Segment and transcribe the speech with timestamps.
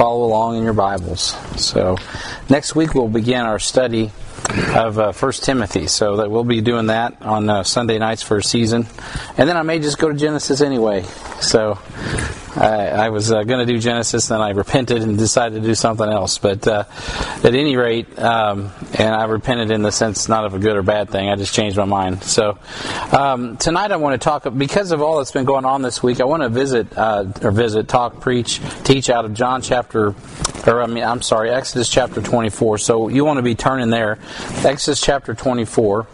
[0.00, 1.36] follow along in your Bibles.
[1.62, 1.98] So,
[2.48, 4.10] next week we'll begin our study
[4.74, 5.88] of uh, First Timothy.
[5.88, 8.86] So that we'll be doing that on uh, Sunday nights for a season,
[9.36, 11.02] and then I may just go to Genesis anyway.
[11.42, 11.78] So
[12.60, 15.74] I, I was uh, going to do Genesis, then I repented and decided to do
[15.74, 16.36] something else.
[16.36, 16.84] But uh,
[17.42, 20.82] at any rate, um, and I repented in the sense not of a good or
[20.82, 21.30] bad thing.
[21.30, 22.22] I just changed my mind.
[22.22, 22.58] So
[23.12, 26.20] um, tonight I want to talk because of all that's been going on this week.
[26.20, 30.14] I want to visit uh, or visit, talk, preach, teach out of John chapter,
[30.66, 32.76] or I mean, I'm sorry, Exodus chapter 24.
[32.76, 34.18] So you want to be turning there,
[34.64, 36.06] Exodus chapter 24.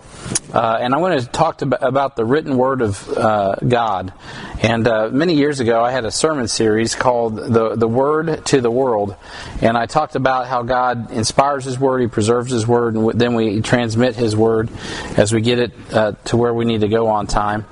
[0.53, 4.13] Uh, and I want to talk about the written word of uh, God.
[4.63, 8.61] And uh, many years ago, I had a sermon series called the, the Word to
[8.61, 9.15] the World.
[9.61, 13.35] And I talked about how God inspires His Word, He preserves His Word, and then
[13.35, 14.71] we transmit His Word
[15.17, 17.67] as we get it uh, to where we need to go on time.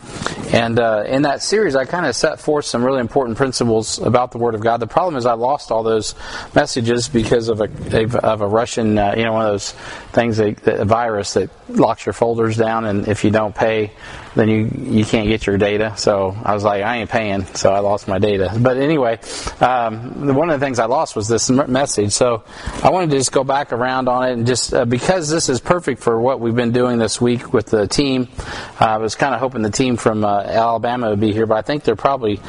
[0.53, 4.33] And uh, in that series, I kind of set forth some really important principles about
[4.33, 4.79] the Word of God.
[4.79, 6.15] The problem is I lost all those
[6.55, 9.73] messages because of a, of a Russian, uh, you know, one of those
[10.13, 13.91] things, a, a virus that locks your folders down, and if you don't pay,
[14.35, 15.95] then you you can't get your data.
[15.97, 18.53] So I was like, I ain't paying, so I lost my data.
[18.59, 19.21] But anyway,
[19.61, 22.13] um, one of the things I lost was this message.
[22.13, 22.45] So
[22.83, 25.61] I wanted to just go back around on it, and just uh, because this is
[25.61, 28.29] perfect for what we've been doing this week with the team.
[28.81, 31.57] Uh, I was kind of hoping the team from uh, Alabama would be here, but
[31.57, 32.41] I think they're probably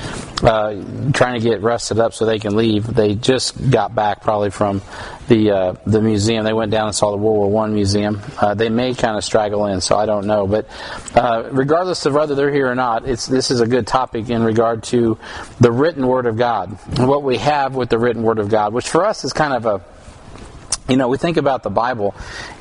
[0.44, 0.74] uh,
[1.14, 2.86] trying to get rested up so they can leave.
[2.86, 4.82] They just got back probably from
[5.28, 6.44] the uh, the museum.
[6.44, 8.22] They went down and saw the World War One museum.
[8.40, 10.48] Uh, they may kind of straggle in, so I don't know.
[10.48, 10.68] But
[11.16, 14.82] uh, regardless of whether they're here or not, this is a good topic in regard
[14.82, 15.20] to
[15.60, 18.74] the written Word of God and what we have with the written Word of God,
[18.74, 19.84] which for us is kind of a
[20.88, 22.14] you know, we think about the Bible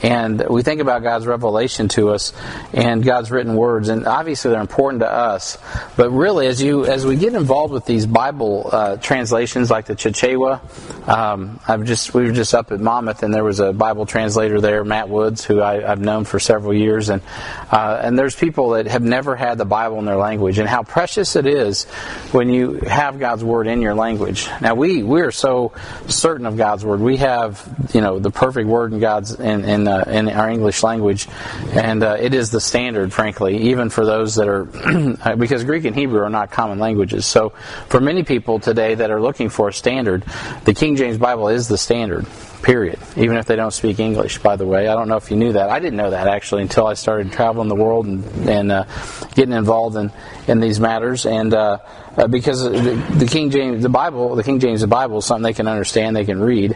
[0.03, 2.33] and we think about God's revelation to us
[2.73, 5.59] and God's written words, and obviously they're important to us.
[5.97, 9.95] But really, as you as we get involved with these Bible uh, translations like the
[9.95, 10.61] Chichewa,
[11.09, 14.61] um, I've just we were just up at Monmouth and there was a Bible translator
[14.61, 17.21] there, Matt Woods, who I, have known for several years, and
[17.71, 20.83] uh, and there's people that have never had the Bible in their language, and how
[20.83, 21.85] precious it is
[22.33, 24.49] when you have God's word in your language.
[24.61, 25.73] Now we we are so
[26.09, 27.01] certain of God's word.
[27.01, 27.63] We have
[27.93, 31.29] you know the perfect word in God's in in, uh, in our English language,
[31.73, 34.65] and uh, it is the standard, frankly, even for those that are
[35.37, 37.27] because Greek and Hebrew are not common languages.
[37.27, 37.51] So
[37.89, 40.25] for many people today that are looking for a standard,
[40.65, 42.27] the King James Bible is the standard.
[42.65, 42.99] Period.
[43.19, 44.89] Even if they don't speak English, by the way.
[44.89, 45.69] I don't know if you knew that.
[45.69, 48.85] I didn't know that actually until I started traveling the world and, and uh,
[49.35, 50.11] getting involved in,
[50.49, 51.27] in these matters.
[51.27, 51.81] And uh,
[52.17, 55.43] uh, because the, the, King James, the Bible, the King James, the Bible is something
[55.43, 56.75] they can understand, they can read,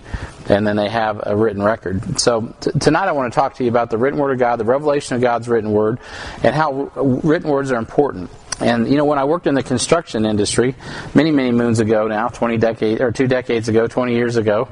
[0.50, 2.20] and then they have a written record.
[2.20, 4.56] So t- tonight I want to talk to you about the written Word of God,
[4.56, 6.00] the revelation of God's written Word,
[6.43, 8.31] and how written words are important.
[8.61, 10.75] And you know, when I worked in the construction industry
[11.15, 14.69] many, many moons ago now, 20 decades or two decades ago, 20 years ago,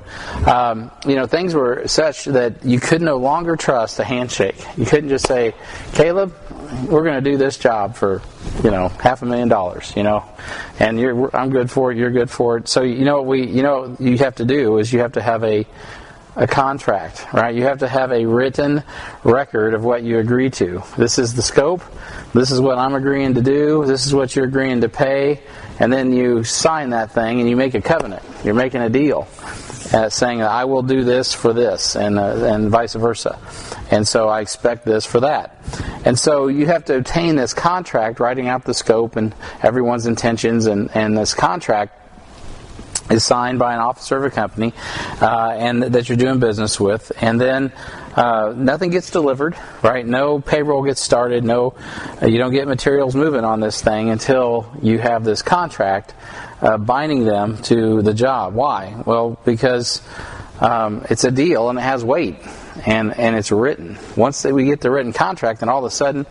[0.47, 4.57] um, you know, things were such that you could no longer trust a handshake.
[4.77, 5.55] You couldn't just say,
[5.93, 6.35] "Caleb,
[6.89, 8.23] we're going to do this job for
[8.65, 10.25] you know half a million dollars," you know,
[10.81, 12.69] and you're I'm good for it, you're good for it.
[12.69, 15.23] So you know what we you know you have to do is you have to
[15.23, 15.67] have a
[16.37, 17.55] a contract, right?
[17.55, 18.85] You have to have a written
[19.25, 20.83] record of what you agree to.
[20.99, 21.83] This is the scope.
[22.35, 23.87] This is what I'm agreeing to do.
[23.87, 25.41] This is what you're agreeing to pay.
[25.81, 28.23] And then you sign that thing and you make a covenant.
[28.45, 29.27] You're making a deal.
[29.93, 33.39] Uh, saying I will do this for this, and uh, and vice versa,
[33.89, 35.57] and so I expect this for that,
[36.05, 39.33] and so you have to obtain this contract, writing out the scope and
[39.63, 42.06] everyone's intentions, and and this contract
[43.11, 44.72] is signed by an officer of a company
[45.21, 47.72] uh, and that you're doing business with, and then
[48.17, 50.06] uh, nothing gets delivered, right?
[50.06, 51.45] No payroll gets started.
[51.45, 51.75] No,
[52.22, 56.15] uh, you don't get materials moving on this thing until you have this contract
[56.62, 58.55] uh, binding them to the job.
[58.55, 59.03] Why?
[59.05, 60.00] Well, because
[60.61, 62.37] um, it's a deal and it has weight
[62.85, 63.99] and and it's written.
[64.17, 66.27] Once we get the written contract, then all of a sudden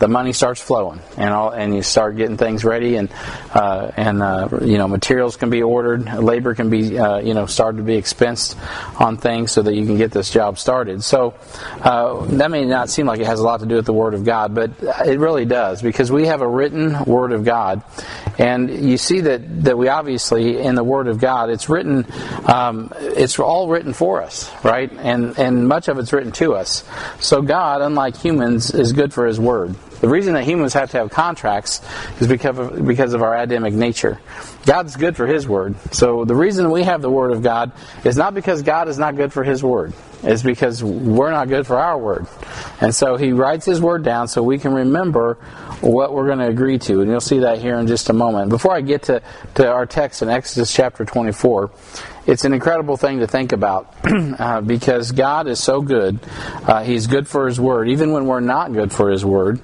[0.00, 3.10] the money starts flowing, and all, and you start getting things ready, and
[3.52, 7.46] uh, and uh, you know materials can be ordered, labor can be uh, you know
[7.46, 8.56] started to be expensed
[8.98, 11.04] on things so that you can get this job started.
[11.04, 11.34] So
[11.82, 14.14] uh, that may not seem like it has a lot to do with the Word
[14.14, 14.70] of God, but
[15.04, 17.82] it really does because we have a written Word of God,
[18.40, 22.06] and you see that that we obviously in the Word of God it's written,
[22.46, 24.90] um, it's all written for us, right?
[24.90, 26.82] And and much of it's written to us.
[27.20, 29.74] So God, unlike humans, is good for His Word.
[30.00, 31.82] The reason that humans have to have contracts
[32.18, 34.18] is because of, because of our Adamic nature.
[34.64, 35.74] God's good for His Word.
[35.92, 37.72] So the reason we have the Word of God
[38.04, 39.92] is not because God is not good for His Word.
[40.22, 42.26] It's because we're not good for our Word.
[42.80, 45.36] And so He writes His Word down so we can remember
[45.80, 47.00] what we're going to agree to.
[47.00, 48.50] And you'll see that here in just a moment.
[48.50, 49.22] Before I get to,
[49.54, 51.70] to our text in Exodus chapter 24,
[52.26, 56.20] it's an incredible thing to think about uh, because God is so good.
[56.64, 59.60] Uh, he's good for His Word, even when we're not good for His Word.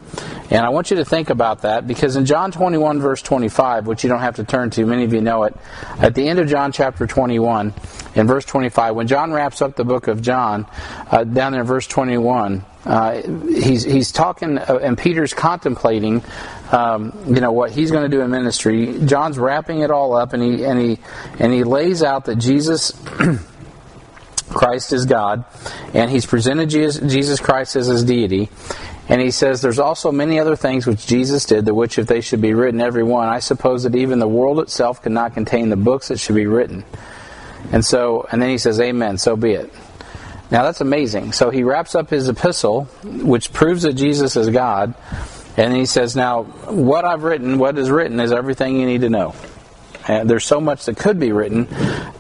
[0.51, 4.05] And I want you to think about that because in John 21, verse 25, which
[4.05, 5.57] you don't have to turn to, many of you know it,
[5.99, 7.75] at the end of John chapter 21,
[8.15, 10.67] in verse 25, when John wraps up the book of John,
[11.11, 16.23] uh, down in verse 21, uh, he's he's talking, uh, and Peter's contemplating,
[16.71, 19.01] um, you know, what he's going to do in ministry.
[19.05, 20.99] John's wrapping it all up, and he and he
[21.41, 22.93] and he lays out that Jesus.
[24.49, 25.45] Christ is God,
[25.93, 28.49] and he's presented Jesus Christ as his deity.
[29.09, 32.21] And he says, There's also many other things which Jesus did, that which if they
[32.21, 35.77] should be written every one, I suppose that even the world itself cannot contain the
[35.77, 36.85] books that should be written.
[37.73, 39.73] And so, and then he says, Amen, so be it.
[40.51, 41.33] Now that's amazing.
[41.33, 44.95] So he wraps up his epistle, which proves that Jesus is God,
[45.57, 49.11] and he says, Now, what I've written, what is written, is everything you need to
[49.11, 49.35] know.
[50.09, 51.65] And there's so much that could be written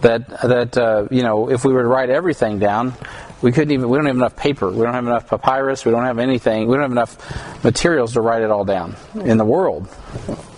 [0.00, 2.94] that that uh, you know if we were to write everything down,
[3.42, 3.88] we couldn't even.
[3.88, 4.68] We don't have enough paper.
[4.70, 5.84] We don't have enough papyrus.
[5.84, 6.66] We don't have anything.
[6.66, 9.86] We don't have enough materials to write it all down in the world.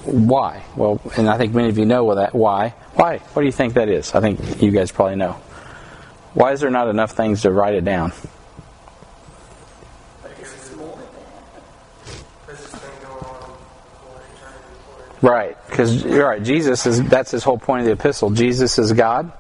[0.05, 0.65] Why?
[0.75, 2.35] Well, and I think many of you know that.
[2.35, 2.71] Why?
[2.95, 3.19] Why?
[3.19, 4.15] What do you think that is?
[4.15, 5.37] I think you guys probably know.
[6.35, 8.13] Why is there not enough things to write it down?
[15.21, 16.43] Right, because you're right.
[16.43, 18.31] Jesus is that's his whole point of the epistle.
[18.31, 19.33] Jesus is God,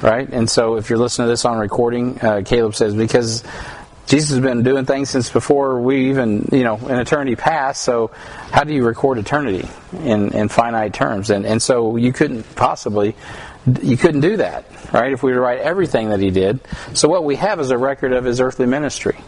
[0.00, 0.26] right?
[0.26, 3.44] And so, if you're listening to this on recording, uh, Caleb says because
[4.06, 7.82] Jesus has been doing things since before we even, you know, in eternity past.
[7.82, 8.10] So,
[8.50, 11.28] how do you record eternity in, in finite terms?
[11.28, 13.14] And and so you couldn't possibly
[13.82, 15.12] you couldn't do that, right?
[15.12, 16.60] If we were to write everything that he did.
[16.94, 19.18] So what we have is a record of his earthly ministry.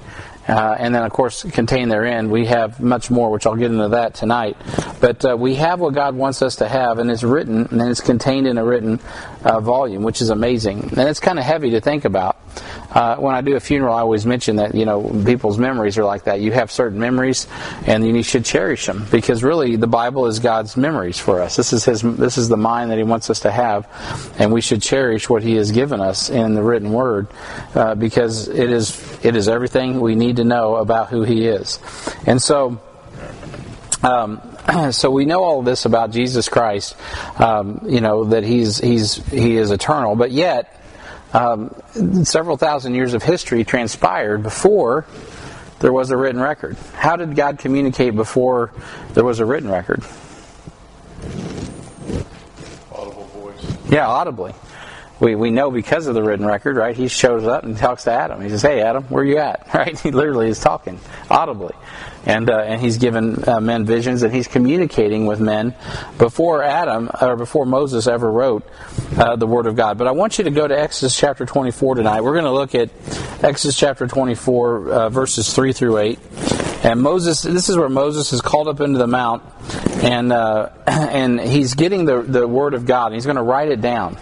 [0.49, 3.91] Uh, and then, of course, contained therein, we have much more, which I'll get into
[3.91, 4.57] that tonight.
[5.01, 8.01] But uh, we have what God wants us to have, and it's written, and it's
[8.01, 8.99] contained in a written
[9.45, 10.81] uh, volume, which is amazing.
[10.81, 12.37] And it's kind of heavy to think about.
[12.91, 16.05] Uh, when I do a funeral, I always mention that you know people's memories are
[16.05, 16.41] like that.
[16.41, 17.47] You have certain memories,
[17.87, 21.57] and you should cherish them because really the Bible is God's memories for us.
[21.57, 22.03] This is His.
[22.03, 23.89] This is the mind that He wants us to have,
[24.39, 27.29] and we should cherish what He has given us in the written Word
[27.75, 31.79] uh, because it is it is everything we need to know about who He is,
[32.27, 32.81] and so.
[34.05, 34.41] Um,
[34.91, 36.97] so we know all this about Jesus Christ,
[37.39, 40.81] um, you know that he's he's he is eternal, but yet
[41.33, 41.75] um,
[42.25, 45.07] several thousand years of history transpired before
[45.81, 46.77] there was a written record.
[46.95, 48.73] How did God communicate before
[49.15, 50.03] there was a written record?
[52.93, 53.77] Audible voice.
[53.91, 54.55] Yeah, audibly.
[55.23, 56.97] We, we know because of the written record, right?
[56.97, 58.43] He shows up and talks to Adam.
[58.43, 59.99] He says, "Hey, Adam, where you at?" Right?
[59.99, 60.99] He literally is talking
[61.31, 61.75] audibly
[62.25, 65.75] and uh, and he's given uh, men visions and he's communicating with men
[66.19, 68.69] before Adam or before Moses ever wrote
[69.17, 69.99] uh, the Word of God.
[69.99, 72.21] But I want you to go to Exodus chapter 24 tonight.
[72.23, 72.91] We're going to look at
[73.43, 76.19] Exodus chapter 24 uh, verses 3 through 8.
[76.85, 79.43] And Moses, this is where Moses is called up into the mount,
[80.03, 83.07] and uh, and he's getting the the Word of God.
[83.07, 84.19] And he's going to write it down.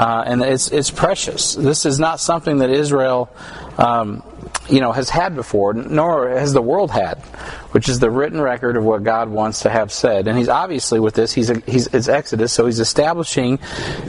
[0.00, 1.54] Uh, and it's it's precious.
[1.54, 3.28] This is not something that Israel
[3.76, 4.22] um,
[4.70, 7.18] you know, has had before, nor has the world had,
[7.72, 10.28] which is the written record of what God wants to have said.
[10.28, 13.58] And he's obviously with this, he's, he's it's Exodus, so he's establishing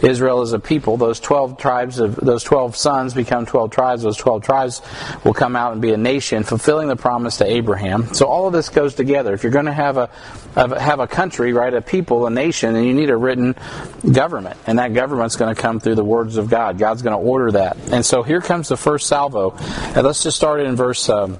[0.04, 0.98] Israel as a people.
[0.98, 4.03] Those twelve tribes of those twelve sons become twelve tribes.
[4.03, 4.82] Those twelve tribes
[5.24, 8.13] will come out and be a nation, fulfilling the promise to Abraham.
[8.13, 9.34] So all of this goes together.
[9.34, 10.10] If you're going to have a
[10.56, 13.56] have a country, right, a people, a nation, and you need a written
[14.12, 16.77] government, and that government's going to come through the words of God.
[16.77, 17.77] God's going to order that.
[17.91, 19.56] And so here comes the first salvo.
[19.96, 21.08] And let's just start in verse.
[21.10, 21.39] Um,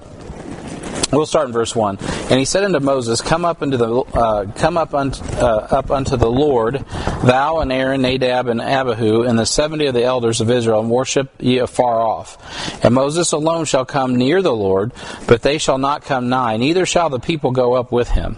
[1.12, 1.98] We'll start in verse one.
[2.00, 5.90] And he said unto Moses, Come up unto the uh, come up unto, uh, up
[5.90, 6.86] unto the Lord,
[7.22, 10.90] thou and Aaron, Nadab and Abihu, and the seventy of the elders of Israel, and
[10.90, 12.82] worship ye afar off.
[12.82, 14.92] And Moses alone shall come near the Lord,
[15.26, 18.36] but they shall not come nigh, neither shall the people go up with him.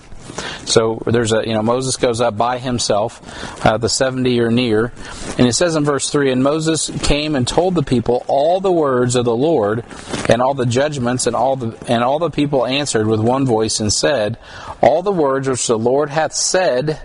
[0.67, 3.21] So there's a, you know, Moses goes up by himself,
[3.65, 4.93] uh, the 70 are near.
[5.39, 8.73] And it says in verse 3 And Moses came and told the people all the
[8.73, 9.85] words of the Lord
[10.29, 13.81] and all the judgments, and all the, and all the people answered with one voice
[13.81, 14.39] and said,
[14.81, 17.01] All the words which the Lord hath said,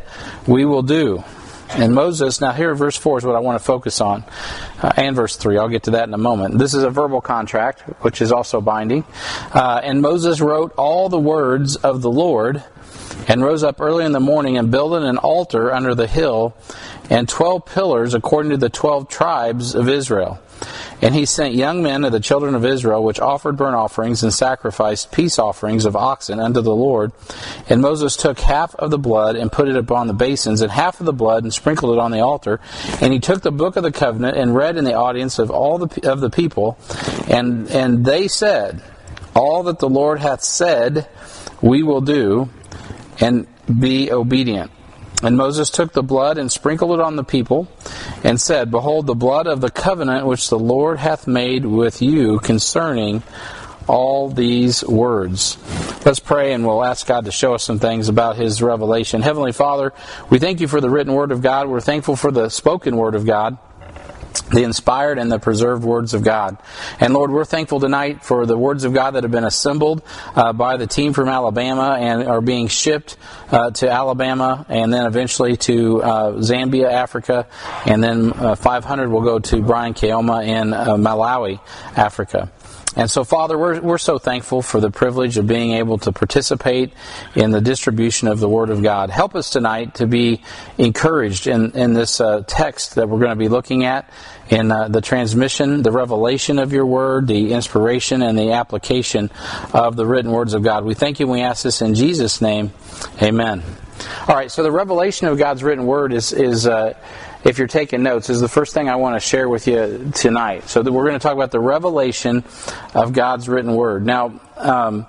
[0.48, 1.24] we will do.
[1.72, 4.24] And Moses, now here verse 4 is what I want to focus on,
[4.82, 5.60] uh, and verse 3.
[5.60, 6.58] I'll get to that in a moment.
[6.58, 9.06] This is a verbal contract, which is also binding.
[9.54, 12.64] Uh, and Moses wrote all the words of the Lord
[13.28, 16.56] and rose up early in the morning and built an altar under the hill
[17.10, 20.40] and twelve pillars according to the twelve tribes of Israel.
[21.02, 24.34] And he sent young men of the children of Israel, which offered burnt offerings and
[24.34, 27.14] sacrificed peace offerings of oxen unto the Lord.
[27.70, 31.00] And Moses took half of the blood and put it upon the basins, and half
[31.00, 32.60] of the blood and sprinkled it on the altar.
[33.00, 35.78] And he took the book of the covenant and read in the audience of all
[35.78, 36.78] the of the people,
[37.30, 38.82] and and they said,
[39.34, 41.08] All that the Lord hath said,
[41.62, 42.50] we will do,
[43.20, 43.48] and
[43.80, 44.72] be obedient.
[45.22, 47.68] And Moses took the blood and sprinkled it on the people,
[48.24, 52.40] and said, Behold, the blood of the covenant which the Lord hath made with you
[52.40, 53.24] concerning
[53.86, 55.58] all these words.
[56.06, 59.22] Let's pray and we'll ask God to show us some things about His revelation.
[59.22, 59.94] Heavenly Father,
[60.30, 61.68] we thank you for the written word of God.
[61.68, 63.58] We're thankful for the spoken word of God
[64.52, 66.58] the inspired and the preserved words of God.
[67.00, 70.02] And Lord, we're thankful tonight for the words of God that have been assembled
[70.36, 73.18] uh, by the team from Alabama and are being shipped
[73.52, 77.48] uh, to Alabama and then eventually to uh, Zambia, Africa,
[77.86, 81.60] and then uh, 500 will go to Brian Keoma in uh, Malawi,
[81.96, 82.52] Africa.
[83.00, 86.92] And so, Father, we're, we're so thankful for the privilege of being able to participate
[87.34, 89.10] in the distribution of the Word of God.
[89.10, 90.42] Help us tonight to be
[90.78, 94.12] encouraged in, in this uh, text that we're going to be looking at,
[94.50, 99.32] in uh, the transmission, the revelation of your Word, the inspiration, and the application
[99.74, 100.84] of the written words of God.
[100.84, 102.74] We thank you and we ask this in Jesus' name.
[103.22, 103.64] Amen.
[104.28, 106.34] All right, so the revelation of God's written Word is.
[106.34, 106.96] is uh,
[107.44, 110.68] if you're taking notes, is the first thing I want to share with you tonight.
[110.70, 112.44] So we're going to talk about the revelation
[112.94, 114.06] of God's written word.
[114.06, 115.08] Now, um,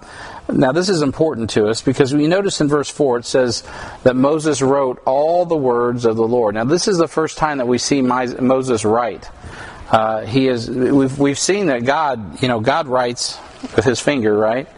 [0.48, 3.64] now this is important to us because we notice in verse four it says
[4.04, 6.54] that Moses wrote all the words of the Lord.
[6.54, 9.28] Now, this is the first time that we see Moses write.
[9.90, 10.70] Uh, he is.
[10.70, 13.38] We've we've seen that God, you know, God writes
[13.74, 14.68] with His finger, right?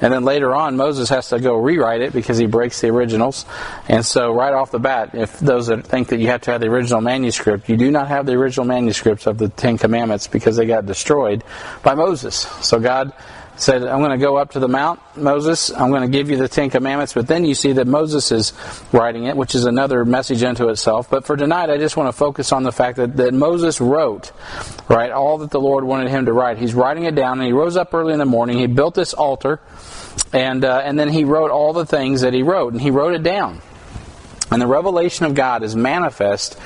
[0.00, 3.44] And then later on, Moses has to go rewrite it because he breaks the originals.
[3.88, 6.60] And so, right off the bat, if those that think that you have to have
[6.60, 10.56] the original manuscript, you do not have the original manuscripts of the Ten Commandments because
[10.56, 11.44] they got destroyed
[11.82, 12.34] by Moses.
[12.60, 13.12] So, God
[13.56, 16.36] said, I'm going to go up to the mount, Moses, I'm going to give you
[16.36, 18.52] the Ten Commandments, but then you see that Moses is
[18.92, 21.08] writing it, which is another message unto itself.
[21.08, 24.32] But for tonight, I just want to focus on the fact that, that Moses wrote,
[24.88, 26.58] right, all that the Lord wanted him to write.
[26.58, 29.14] He's writing it down, and he rose up early in the morning, he built this
[29.14, 29.60] altar,
[30.32, 33.14] and, uh, and then he wrote all the things that he wrote, and he wrote
[33.14, 33.60] it down.
[34.54, 36.56] And the revelation of God is manifest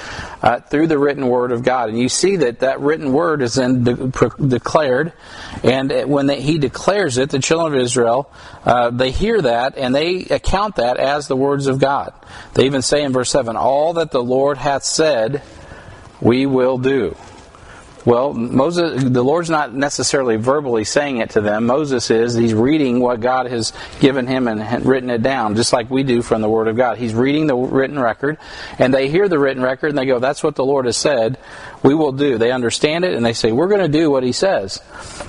[0.42, 1.88] uh, through the written word of God.
[1.88, 5.14] And you see that that written word is then de- declared.
[5.64, 8.30] And when they, he declares it, the children of Israel,
[8.66, 12.12] uh, they hear that and they account that as the words of God.
[12.52, 15.42] They even say in verse 7 All that the Lord hath said,
[16.20, 17.16] we will do.
[18.08, 21.66] Well, Moses, the Lord's not necessarily verbally saying it to them.
[21.66, 22.32] Moses is.
[22.32, 26.22] He's reading what God has given him and written it down, just like we do
[26.22, 26.96] from the Word of God.
[26.96, 28.38] He's reading the written record,
[28.78, 31.36] and they hear the written record and they go, "That's what the Lord has said."
[31.82, 32.38] We will do.
[32.38, 34.80] They understand it and they say, "We're going to do what He says."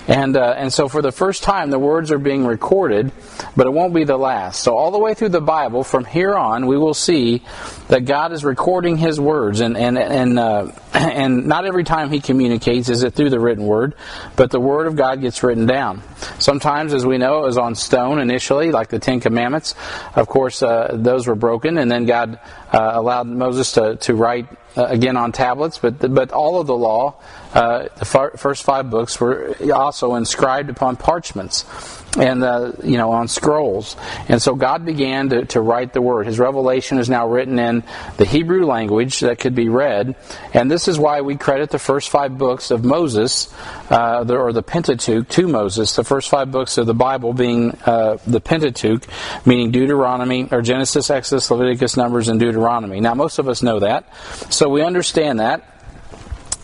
[0.07, 3.11] And uh, and so for the first time, the words are being recorded,
[3.57, 4.63] but it won't be the last.
[4.63, 7.43] So all the way through the Bible, from here on, we will see
[7.89, 12.21] that God is recording His words, and and and uh, and not every time He
[12.21, 13.95] communicates is it through the written word,
[14.35, 16.01] but the word of God gets written down.
[16.39, 19.75] Sometimes, as we know, it was on stone initially, like the Ten Commandments.
[20.15, 22.39] Of course, uh, those were broken, and then God
[22.71, 24.47] uh, allowed Moses to, to write
[24.77, 25.77] uh, again on tablets.
[25.77, 27.15] But but all of the law,
[27.53, 31.65] uh, the far, first five books, were also inscribed upon parchments
[32.17, 33.95] and uh, you know on scrolls.
[34.27, 36.27] And so god began to, to write the word.
[36.27, 37.83] His revelation is now written in
[38.17, 40.15] the hebrew language that could be read.
[40.53, 43.53] And this is why we credit the first five books of moses
[43.89, 45.95] uh, the, or the pentateuch to moses.
[45.95, 49.05] The first five books of the bible being uh, the pentateuch
[49.45, 52.99] meaning deuteronomy or genesis exodus leviticus numbers and deuteronomy.
[52.99, 54.05] Now most of us know that.
[54.51, 55.78] So we understand that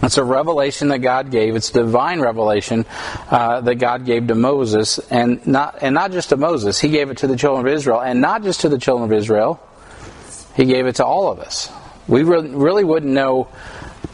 [0.06, 1.56] it's a revelation that God gave.
[1.56, 2.86] It's divine revelation
[3.30, 6.80] uh, that God gave to Moses, and not and not just to Moses.
[6.80, 9.18] He gave it to the children of Israel, and not just to the children of
[9.18, 9.62] Israel.
[10.56, 11.70] He gave it to all of us.
[12.08, 13.50] We really, really wouldn't know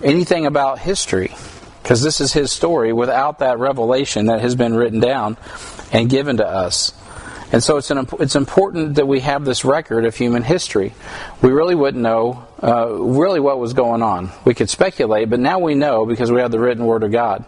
[0.03, 1.35] anything about history
[1.83, 5.37] because this is His story without that revelation that has been written down
[5.91, 6.93] and given to us.
[7.51, 10.93] And so it's, an, it's important that we have this record of human history.
[11.41, 14.31] We really wouldn't know uh, really what was going on.
[14.45, 17.43] We could speculate, but now we know because we have the written Word of God.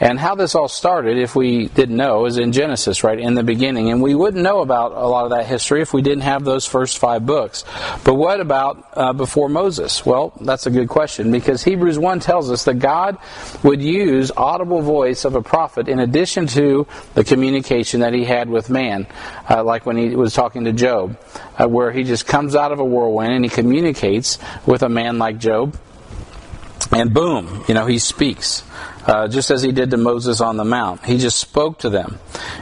[0.00, 3.42] And how this all started, if we didn't know, is in Genesis, right, in the
[3.42, 3.90] beginning.
[3.90, 6.64] And we wouldn't know about a lot of that history if we didn't have those
[6.64, 7.64] first five books.
[8.02, 10.06] But what about uh, before Moses?
[10.06, 13.18] Well, that's a good question because Hebrews 1 tells us that God
[13.62, 18.48] would use audible voice of a prophet in addition to the communication that he had
[18.48, 19.06] with man,
[19.50, 21.20] uh, like when he was talking to Job,
[21.58, 25.18] uh, where he just comes out of a whirlwind and he communicates with a man
[25.18, 25.78] like Job.
[26.90, 28.64] And boom, you know, he speaks
[29.06, 31.04] uh, just as he did to Moses on the Mount.
[31.04, 32.18] He just spoke to them.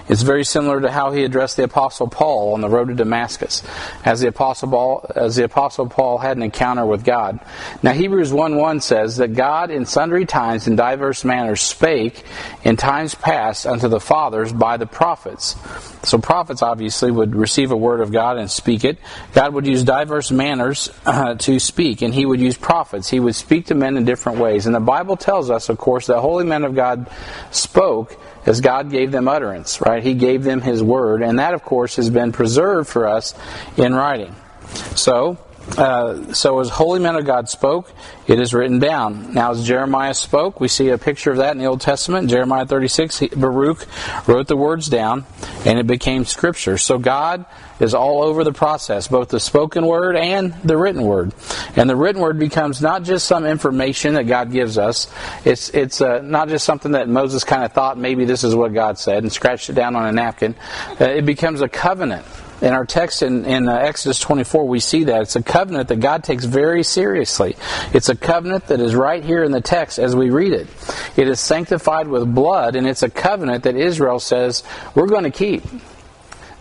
[0.09, 3.63] It's very similar to how he addressed the Apostle Paul on the road to Damascus,
[4.05, 7.41] as the Apostle Paul, as the Apostle Paul had an encounter with God.
[7.83, 12.25] Now Hebrews 1:1 says that God in sundry times in diverse manners spake
[12.65, 15.57] in times past unto the fathers by the prophets.
[16.05, 18.99] So prophets obviously would receive a word of God and speak it.
[19.35, 23.09] God would use diverse manners uh, to speak, and He would use prophets.
[23.09, 24.67] He would speak to men in different ways.
[24.67, 27.09] And the Bible tells us, of course, that holy men of God
[27.51, 30.03] spoke as God gave them utterance, right?
[30.03, 33.35] He gave them His word, and that, of course, has been preserved for us
[33.77, 34.35] in writing.
[34.97, 35.39] So,
[35.77, 37.93] uh, so as holy men of God spoke,
[38.27, 39.35] it is written down.
[39.35, 42.31] Now, as Jeremiah spoke, we see a picture of that in the Old Testament.
[42.31, 43.87] Jeremiah 36, Baruch
[44.27, 45.27] wrote the words down,
[45.65, 46.79] and it became scripture.
[46.79, 47.45] So God
[47.81, 51.33] is all over the process, both the spoken word and the written word.
[51.77, 55.13] And the written word becomes not just some information that God gives us.
[55.45, 58.75] It's it's uh, not just something that Moses kind of thought maybe this is what
[58.75, 60.55] God said and scratched it down on a napkin.
[61.01, 62.27] Uh, it becomes a covenant
[62.61, 65.23] in our text in, in uh, Exodus 24, we see that.
[65.23, 67.57] It's a covenant that God takes very seriously.
[67.95, 70.67] It's a covenant that is right here in the text as we read it.
[71.17, 75.31] It is sanctified with blood, and it's a covenant that Israel says, we're going to
[75.31, 75.63] keep.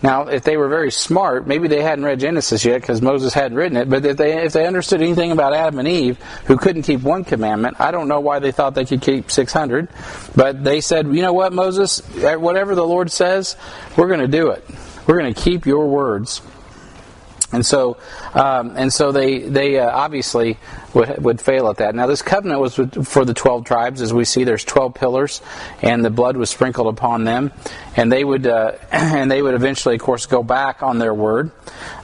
[0.00, 3.56] Now, if they were very smart, maybe they hadn't read Genesis yet because Moses hadn't
[3.56, 6.82] written it, but if they, if they understood anything about Adam and Eve, who couldn't
[6.82, 9.88] keep one commandment, I don't know why they thought they could keep 600,
[10.36, 13.56] but they said, you know what, Moses, whatever the Lord says,
[13.96, 14.64] we're going to do it.
[15.08, 16.42] We're going to keep your words.
[17.50, 17.96] And so,
[18.34, 20.58] um, and so they they uh, obviously
[20.92, 21.94] would would fail at that.
[21.94, 24.44] Now, this covenant was for the twelve tribes, as we see.
[24.44, 25.40] There's twelve pillars,
[25.80, 27.50] and the blood was sprinkled upon them,
[27.96, 31.52] and they would uh, and they would eventually, of course, go back on their word.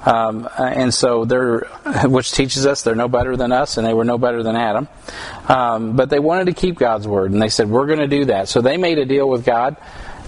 [0.07, 1.59] Um, and so they're,
[2.05, 4.89] which teaches us they're no better than us, and they were no better than Adam.
[5.47, 8.25] Um, but they wanted to keep God's word, and they said, "We're going to do
[8.27, 9.77] that." So they made a deal with God.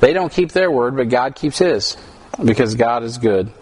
[0.00, 1.96] They don't keep their word, but God keeps His
[2.44, 3.52] because God is good.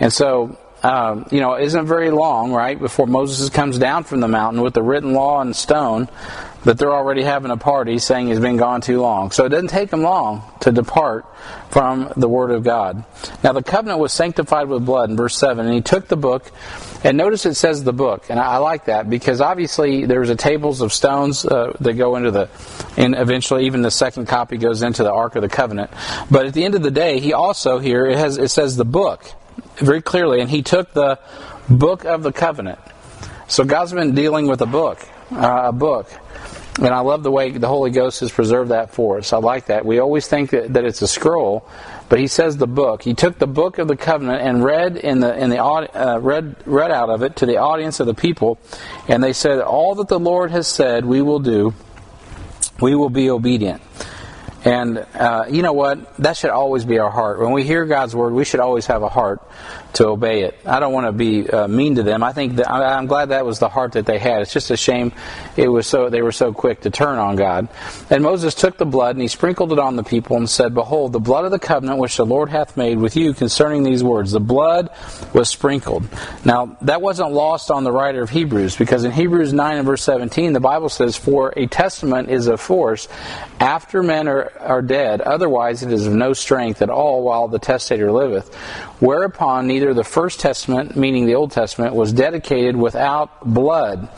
[0.00, 4.20] And so, um, you know, it isn't very long, right, before Moses comes down from
[4.20, 6.08] the mountain with the written law and stone
[6.64, 9.30] that they're already having a party saying he's been gone too long.
[9.30, 11.24] So it doesn't take them long to depart
[11.70, 13.04] from the Word of God.
[13.44, 16.50] Now, the covenant was sanctified with blood in verse 7, and he took the book,
[17.04, 20.80] and notice it says the book, and I, like that because obviously there's a tables
[20.80, 22.48] of stones uh, that go into the,
[22.96, 25.90] and eventually even the second copy goes into the Ark of the Covenant.
[26.30, 28.84] But at the end of the day, he also here, it, has, it says the
[28.84, 29.24] book
[29.76, 31.18] very clearly, and he took the
[31.68, 32.78] book of the covenant.
[33.46, 36.10] So God's been dealing with a book, uh, a book.
[36.78, 39.32] And I love the way the Holy Ghost has preserved that for us.
[39.32, 39.84] I like that.
[39.84, 41.68] We always think that, that it's a scroll,
[42.08, 43.02] but he says the book.
[43.02, 46.54] He took the book of the covenant and read in the in the uh, read
[46.66, 48.60] read out of it to the audience of the people,
[49.08, 51.74] and they said, "All that the Lord has said, we will do.
[52.80, 53.82] We will be obedient."
[54.64, 56.16] And uh, you know what?
[56.18, 57.40] That should always be our heart.
[57.40, 59.42] When we hear God's word, we should always have a heart
[59.98, 60.56] to obey it.
[60.64, 62.22] I don't want to be uh, mean to them.
[62.22, 64.42] I think that, I'm glad that was the heart that they had.
[64.42, 65.12] It's just a shame
[65.56, 67.68] it was so they were so quick to turn on God.
[68.08, 71.12] And Moses took the blood and he sprinkled it on the people and said, "Behold,
[71.12, 74.30] the blood of the covenant which the Lord hath made with you concerning these words.
[74.30, 74.90] The blood
[75.34, 76.04] was sprinkled."
[76.44, 80.02] Now that wasn't lost on the writer of Hebrews because in Hebrews 9 and verse
[80.04, 83.08] 17 the Bible says, "For a testament is of force
[83.58, 87.58] after men are, are dead; otherwise it is of no strength at all while the
[87.58, 88.54] testator liveth."
[89.00, 94.08] Whereupon neither the First Testament, meaning the Old Testament, was dedicated without blood.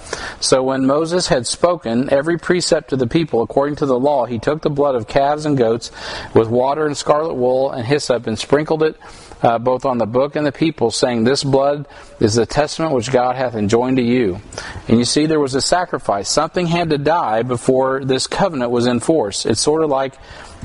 [0.40, 4.38] So when Moses had spoken every precept to the people according to the law, he
[4.38, 5.90] took the blood of calves and goats
[6.35, 8.96] with water and scarlet wool and hyssop and sprinkled it
[9.42, 11.87] uh, both on the book and the people, saying, This blood
[12.18, 14.40] is the testament which God hath enjoined to you.
[14.88, 16.28] And you see, there was a sacrifice.
[16.28, 19.46] Something had to die before this covenant was in force.
[19.46, 20.14] It's sort of like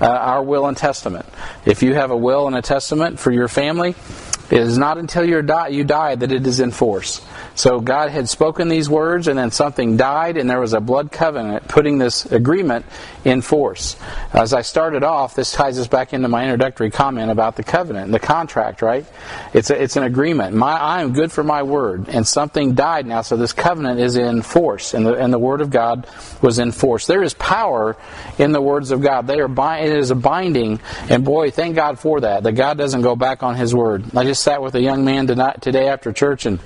[0.02, 1.26] uh, our will and testament.
[1.66, 3.96] If you have a will and a testament for your family,
[4.52, 7.26] It is not until you die, you die that it is in force.
[7.56, 11.12] So God had spoken these words, and then something died, and there was a blood
[11.12, 12.86] covenant putting this agreement
[13.24, 13.96] in force.
[14.34, 18.12] As I started off, this ties us back into my introductory comment about the covenant,
[18.12, 19.06] the contract, right?
[19.54, 20.56] It's a, it's an agreement.
[20.56, 24.18] My I am good for my word, and something died now, so this covenant is
[24.18, 26.08] in force, and the and the word of God
[26.42, 27.08] was in force.
[27.08, 27.96] There is power
[28.38, 29.28] in the words of God.
[29.28, 32.44] They are it is a binding, and boy, thank God for that.
[32.44, 34.04] That God doesn't go back on His word.
[34.16, 36.60] I just sat with a young man tonight, today after church, and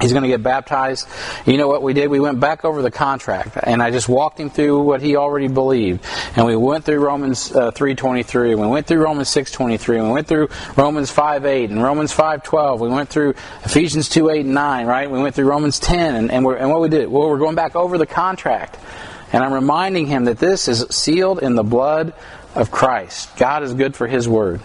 [0.00, 1.08] He's going to get baptized.
[1.44, 2.08] You know what we did?
[2.08, 5.48] We went back over the contract, and I just walked him through what he already
[5.48, 6.04] believed.
[6.36, 10.12] And we went through Romans uh, 3:23, and we went through Romans 6:23, and we
[10.12, 12.78] went through Romans 5:8 and Romans 5:12.
[12.78, 15.10] We went through Ephesians 2:8 and 9, right?
[15.10, 17.08] We went through Romans 10, and, and, and what we did?
[17.08, 18.78] Well, we're going back over the contract,
[19.32, 22.14] and I'm reminding him that this is sealed in the blood
[22.54, 23.36] of Christ.
[23.36, 24.60] God is good for His word,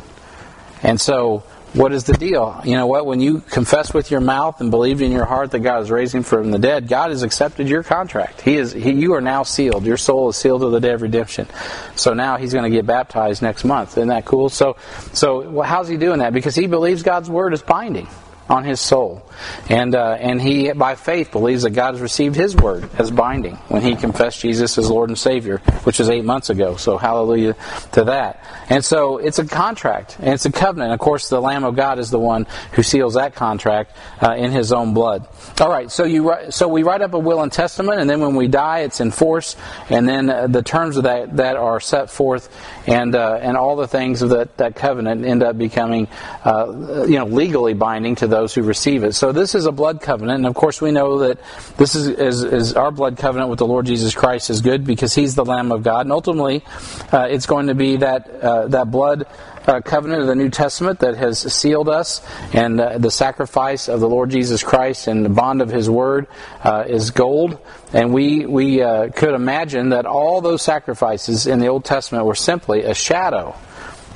[0.84, 2.62] and so what is the deal?
[2.64, 3.06] You know what?
[3.06, 6.24] When you confess with your mouth and believe in your heart that God is raising
[6.24, 8.42] from the dead, God has accepted your contract.
[8.42, 8.72] He is.
[8.72, 9.86] He, you are now sealed.
[9.86, 11.48] Your soul is sealed to the day of redemption.
[11.96, 13.98] So now He's going to get baptized next month.
[13.98, 14.50] Isn't that cool?
[14.50, 14.78] So,
[15.14, 16.34] so how's He doing that?
[16.34, 18.08] Because He believes God's word is binding
[18.54, 19.28] on his soul.
[19.68, 23.56] And, uh, and he, by faith, believes that God has received his word as binding
[23.68, 26.76] when he confessed Jesus as Lord and Savior, which was eight months ago.
[26.76, 27.56] So hallelujah
[27.94, 28.46] to that.
[28.70, 30.94] And so it's a contract, and it's a covenant.
[30.94, 34.52] Of course, the Lamb of God is the one who seals that contract uh, in
[34.52, 35.28] his own blood.
[35.60, 38.36] All right, so, you, so we write up a will and testament, and then when
[38.36, 39.56] we die, it's in force,
[39.90, 42.50] and then uh, the terms of that, that are set forth,
[42.88, 46.08] and, uh, and all the things of that, that covenant end up becoming
[46.46, 49.14] uh, you know, legally binding to those who receive it.
[49.14, 51.40] So this is a blood covenant, and of course we know that
[51.78, 55.14] this is, is, is our blood covenant with the Lord Jesus Christ is good because
[55.14, 56.64] He's the Lamb of God, and ultimately
[57.12, 59.28] uh, it's going to be that uh, that blood.
[59.66, 64.02] Uh, covenant of the New Testament that has sealed us, and uh, the sacrifice of
[64.02, 66.28] the Lord Jesus Christ and the bond of His Word
[66.66, 67.58] uh, is gold.
[67.94, 72.36] And we we uh, could imagine that all those sacrifices in the Old Testament were
[72.36, 73.56] simply a shadow,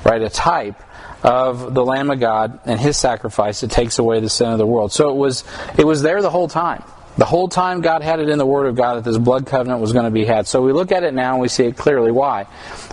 [0.04, 0.76] right, a type
[1.22, 4.66] of the Lamb of God and His sacrifice that takes away the sin of the
[4.66, 4.92] world.
[4.92, 5.44] So it was
[5.76, 6.82] it was there the whole time.
[7.18, 9.80] The whole time God had it in the Word of God that this blood covenant
[9.80, 10.46] was going to be had.
[10.46, 12.12] So we look at it now and we see it clearly.
[12.12, 12.46] Why?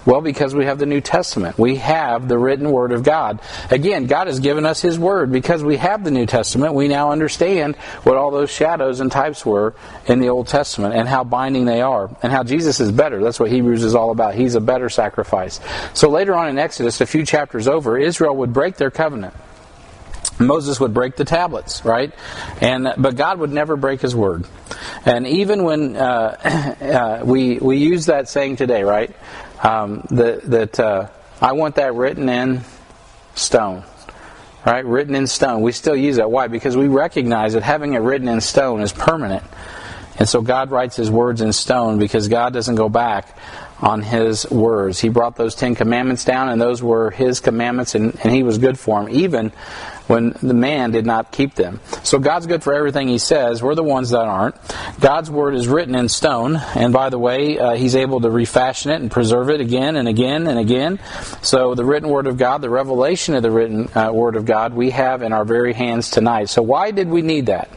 [0.03, 1.59] Well, because we have the New Testament.
[1.59, 3.39] We have the written Word of God.
[3.69, 5.31] Again, God has given us His Word.
[5.31, 9.45] Because we have the New Testament, we now understand what all those shadows and types
[9.45, 9.75] were
[10.07, 13.23] in the Old Testament and how binding they are and how Jesus is better.
[13.23, 14.33] That's what Hebrews is all about.
[14.33, 15.59] He's a better sacrifice.
[15.93, 19.35] So later on in Exodus, a few chapters over, Israel would break their covenant.
[20.39, 22.13] Moses would break the tablets, right?
[22.61, 24.45] And but God would never break His word.
[25.05, 26.75] And even when uh,
[27.21, 29.15] uh, we we use that saying today, right?
[29.63, 31.07] Um, that that uh,
[31.41, 32.61] I want that written in
[33.35, 33.83] stone,
[34.65, 34.85] right?
[34.85, 35.61] Written in stone.
[35.61, 36.29] We still use that.
[36.29, 36.47] Why?
[36.47, 39.43] Because we recognize that having it written in stone is permanent.
[40.17, 43.37] And so God writes His words in stone because God doesn't go back
[43.81, 44.99] on His words.
[44.99, 48.57] He brought those Ten Commandments down, and those were His commandments, and, and He was
[48.57, 49.51] good for them, even
[50.07, 51.79] when the man did not keep them.
[52.03, 53.61] So God's good for everything He says.
[53.61, 54.55] We're the ones that aren't.
[54.99, 58.91] God's Word is written in stone, and by the way, uh, He's able to refashion
[58.91, 60.99] it and preserve it again and again and again.
[61.41, 64.73] So the written Word of God, the revelation of the written uh, Word of God,
[64.73, 66.49] we have in our very hands tonight.
[66.49, 67.69] So why did we need that?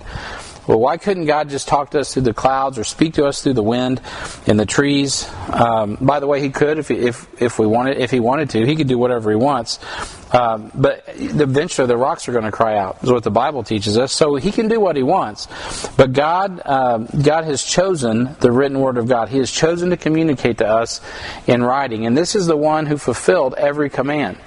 [0.68, 3.42] Well, why couldn't God just talk to us through the clouds or speak to us
[3.42, 4.02] through the wind
[4.46, 5.26] and the trees?
[5.50, 8.66] Um, by the way, He could if, if if we wanted if He wanted to.
[8.66, 9.78] He could do whatever He wants.
[10.32, 13.96] Um, but eventually the rocks are going to cry out, is what the Bible teaches
[13.96, 14.12] us.
[14.12, 15.48] So he can do what he wants.
[15.96, 19.28] But God, uh, God has chosen the written word of God.
[19.28, 21.00] He has chosen to communicate to us
[21.46, 22.06] in writing.
[22.06, 24.38] And this is the one who fulfilled every command.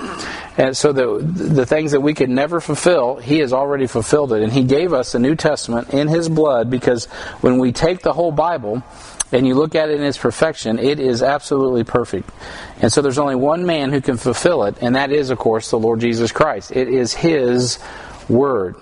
[0.57, 4.43] And so the, the things that we could never fulfill, he has already fulfilled it.
[4.43, 7.05] And he gave us the New Testament in his blood because
[7.41, 8.83] when we take the whole Bible,
[9.31, 12.29] and you look at it in its perfection, it is absolutely perfect.
[12.81, 15.69] And so there's only one man who can fulfill it, and that is, of course,
[15.71, 16.71] the Lord Jesus Christ.
[16.71, 17.79] It is His
[18.27, 18.75] Word.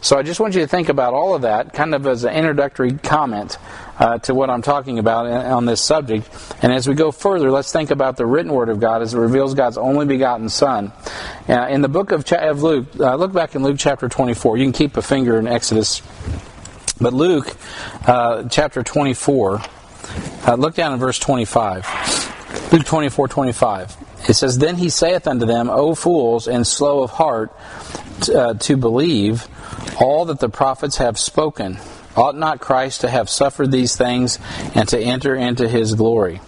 [0.00, 2.34] So I just want you to think about all of that, kind of as an
[2.34, 3.56] introductory comment
[3.98, 6.28] uh, to what I'm talking about on this subject.
[6.60, 9.18] And as we go further, let's think about the written Word of God as it
[9.18, 10.92] reveals God's only begotten Son.
[11.48, 14.56] Uh, in the book of, of Luke, uh, look back in Luke chapter 24.
[14.56, 16.02] You can keep a finger in Exodus.
[17.00, 17.56] But Luke
[18.06, 19.62] uh, chapter 24.
[20.46, 22.72] Uh, look down in verse 25.
[22.72, 23.96] Luke 24, 25.
[24.28, 27.52] It says, Then he saith unto them, O fools, and slow of heart
[28.20, 29.48] t- uh, to believe
[30.00, 31.78] all that the prophets have spoken.
[32.16, 34.38] Ought not Christ to have suffered these things
[34.74, 36.40] and to enter into his glory?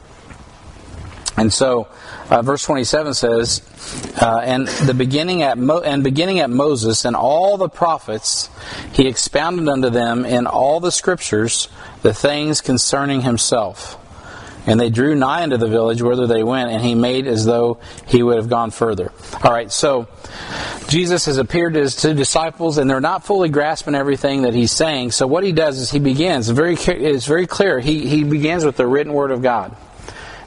[1.36, 1.88] And so,
[2.30, 3.62] uh, verse 27 says,
[4.20, 8.50] uh, "And the beginning at Mo- and beginning at Moses and all the prophets,
[8.92, 11.68] he expounded unto them in all the scriptures
[12.04, 13.98] the things concerning himself."
[14.66, 17.78] And they drew nigh unto the village whither they went, and he made as though
[18.06, 19.12] he would have gone further.
[19.42, 20.06] All right, so
[20.88, 24.72] Jesus has appeared to his two disciples, and they're not fully grasping everything that he's
[24.72, 25.10] saying.
[25.10, 26.48] So what he does is he begins.
[26.48, 27.78] Very, it's very clear.
[27.80, 29.76] He he begins with the written word of God.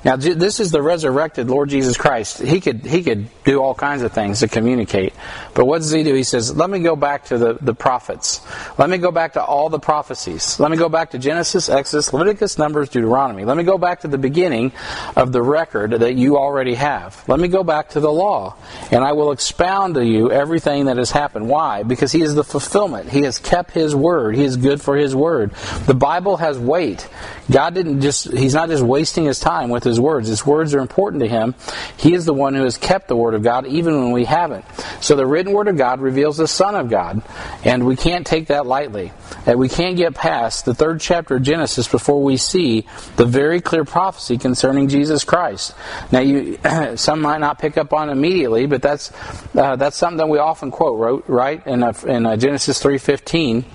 [0.08, 2.42] Now, this is the resurrected Lord Jesus Christ.
[2.42, 5.14] He could he could do all kinds of things to communicate.
[5.54, 6.14] But what does he do?
[6.14, 8.40] He says, "Let me go back to the, the prophets.
[8.78, 10.62] Let me go back to all the prophecies.
[10.62, 13.44] Let me go back to Genesis, Exodus, Leviticus, Numbers, Deuteronomy.
[13.44, 14.72] Let me go back to the beginning
[15.18, 17.22] of the record that you already have.
[17.28, 18.56] Let me go back to the law,
[18.92, 21.50] and I will expound to you everything that has happened.
[21.50, 21.84] Why?
[21.84, 23.10] Because he is the fulfillment.
[23.10, 24.38] He has kept his word.
[24.38, 25.52] He is good for his word.
[25.86, 27.10] The Bible has weight.
[27.52, 30.28] God didn't just he's not just wasting his time with his his words.
[30.28, 31.56] His words are important to him.
[31.98, 34.64] He is the one who has kept the word of God even when we haven't.
[35.02, 37.24] So the written word of God reveals the Son of God,
[37.64, 39.12] and we can't take that lightly.
[39.46, 43.60] And we can't get past the third chapter of Genesis before we see the very
[43.60, 45.74] clear prophecy concerning Jesus Christ.
[46.12, 46.60] Now, you
[46.96, 49.12] some might not pick up on immediately, but that's
[49.56, 51.66] uh, that's something that we often quote, right?
[51.66, 53.66] In, uh, in uh, Genesis three fifteen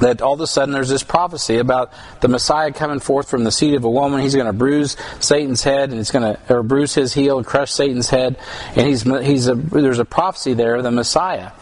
[0.00, 3.52] that all of a sudden there's this prophecy about the Messiah coming forth from the
[3.52, 4.20] seed of a woman.
[4.20, 7.46] He's going to bruise Satan's head, and he's going to or bruise his heel and
[7.46, 8.36] crush Satan's head.
[8.76, 11.52] And he's he's a, there's a prophecy there of the Messiah,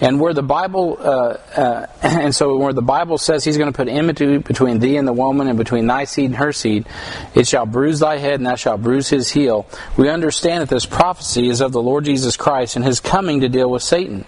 [0.00, 3.76] and where the Bible uh, uh, and so where the Bible says he's going to
[3.76, 6.86] put enmity between thee and the woman, and between thy seed and her seed,
[7.34, 9.66] it shall bruise thy head, and thou shalt bruise his heel.
[9.96, 13.48] We understand that this prophecy is of the Lord Jesus Christ and his coming to
[13.48, 14.24] deal with Satan,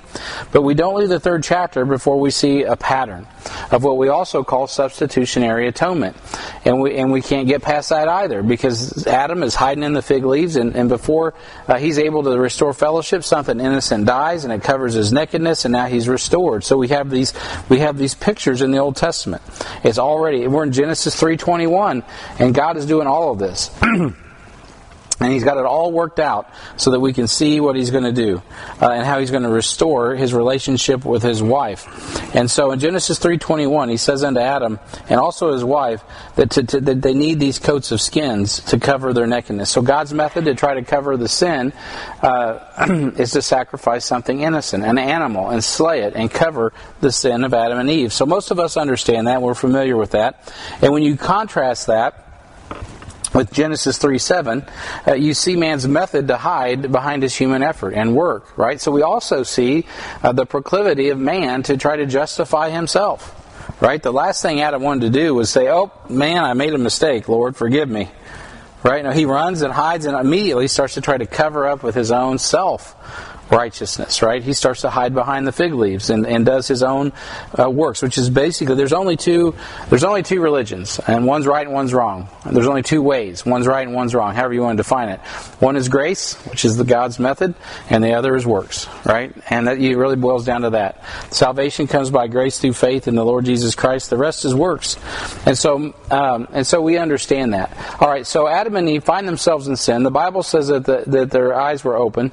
[0.53, 3.27] but we don't leave the third chapter before we see a pattern
[3.70, 6.16] of what we also call substitutionary atonement.
[6.66, 10.02] And we, and we can't get past that either because Adam is hiding in the
[10.02, 11.33] fig leaves, and, and before
[11.68, 15.70] uh, he's able to restore fellowship, something innocent dies and it covers his nakedness, and
[15.70, 16.64] now he's restored.
[16.64, 17.35] So we have these,
[17.68, 19.42] we have these pictures in the Old Testament.
[19.85, 22.05] It's already, we're in Genesis 3.21,
[22.40, 23.70] and God is doing all of this.
[25.18, 28.05] And he's got it all worked out so that we can see what he's going
[28.05, 28.42] to do
[28.83, 31.87] uh, and how he's going to restore his relationship with his wife.
[32.35, 36.02] And so in Genesis 3:21, he says unto Adam and also his wife
[36.35, 39.70] that, to, to, that they need these coats of skins to cover their nakedness.
[39.70, 41.72] So God's method to try to cover the sin
[42.22, 47.42] uh, is to sacrifice something innocent, an animal, and slay it and cover the sin
[47.44, 48.12] of Adam and Eve.
[48.12, 49.40] So most of us understand that.
[49.40, 50.52] We're familiar with that.
[50.83, 52.26] And when you contrast that
[53.37, 54.66] with Genesis 3 7,
[55.07, 58.81] uh, you see man's method to hide behind his human effort and work, right?
[58.81, 59.85] So we also see
[60.22, 63.35] uh, the proclivity of man to try to justify himself,
[63.81, 64.03] right?
[64.03, 67.29] The last thing Adam wanted to do was say, Oh, man, I made a mistake.
[67.29, 68.11] Lord, forgive me.
[68.83, 69.03] Right?
[69.03, 72.12] Now he runs and hides and immediately starts to try to cover up with his
[72.12, 72.94] own self
[73.50, 74.42] righteousness, right?
[74.42, 77.12] He starts to hide behind the fig leaves and, and does his own
[77.59, 79.54] uh, works, which is basically there's only two
[79.88, 82.28] there's only two religions, and one's right and one's wrong.
[82.44, 85.20] There's only two ways, one's right and one's wrong, however you want to define it.
[85.61, 87.54] One is grace, which is the God's method,
[87.90, 89.35] and the other is works, right?
[89.50, 91.04] And that it really boils down to that.
[91.30, 94.11] Salvation comes by grace through faith in the Lord Jesus Christ.
[94.11, 94.96] The rest is works,
[95.46, 97.76] and so um, and so we understand that.
[98.00, 100.02] All right, so Adam and Eve find themselves in sin.
[100.02, 102.32] The Bible says that the, that their eyes were open,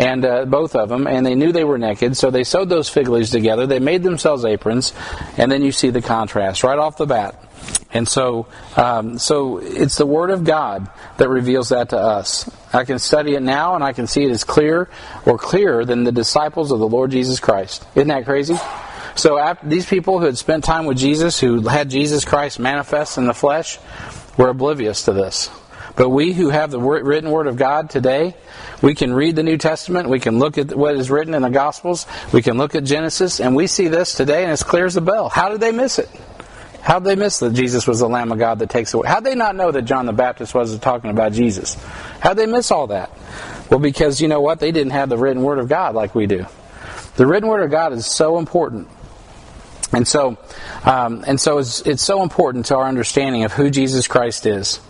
[0.00, 2.88] and uh, both of them, and they knew they were naked, so they sewed those
[2.88, 3.66] fig leaves together.
[3.66, 4.94] They made themselves aprons,
[5.36, 7.44] and then you see the contrast right off the bat.
[7.92, 8.46] And so,
[8.78, 12.50] um, so it's the Word of God that reveals that to us.
[12.72, 14.88] I can study it now, and I can see it as clear
[15.26, 17.84] or clearer than the disciples of the Lord Jesus Christ.
[17.94, 18.56] Isn't that crazy?
[19.16, 23.26] So these people who had spent time with Jesus, who had Jesus Christ manifest in
[23.26, 23.78] the flesh,
[24.38, 25.50] were oblivious to this.
[25.96, 28.34] But we who have the written Word of God today,
[28.82, 31.50] we can read the New Testament, we can look at what is written in the
[31.50, 34.96] Gospels, we can look at Genesis, and we see this today and it's clear as
[34.96, 35.28] a bell.
[35.28, 36.08] How did they miss it?
[36.80, 39.06] How did they miss that Jesus was the Lamb of God that takes away?
[39.06, 41.74] How did they not know that John the Baptist was talking about Jesus?
[42.20, 43.10] How did they miss all that?
[43.70, 44.60] Well, because you know what?
[44.60, 46.46] They didn't have the written Word of God like we do.
[47.16, 48.88] The written Word of God is so important.
[49.92, 50.38] And so,
[50.84, 54.80] um, and so it's, it's so important to our understanding of who Jesus Christ is.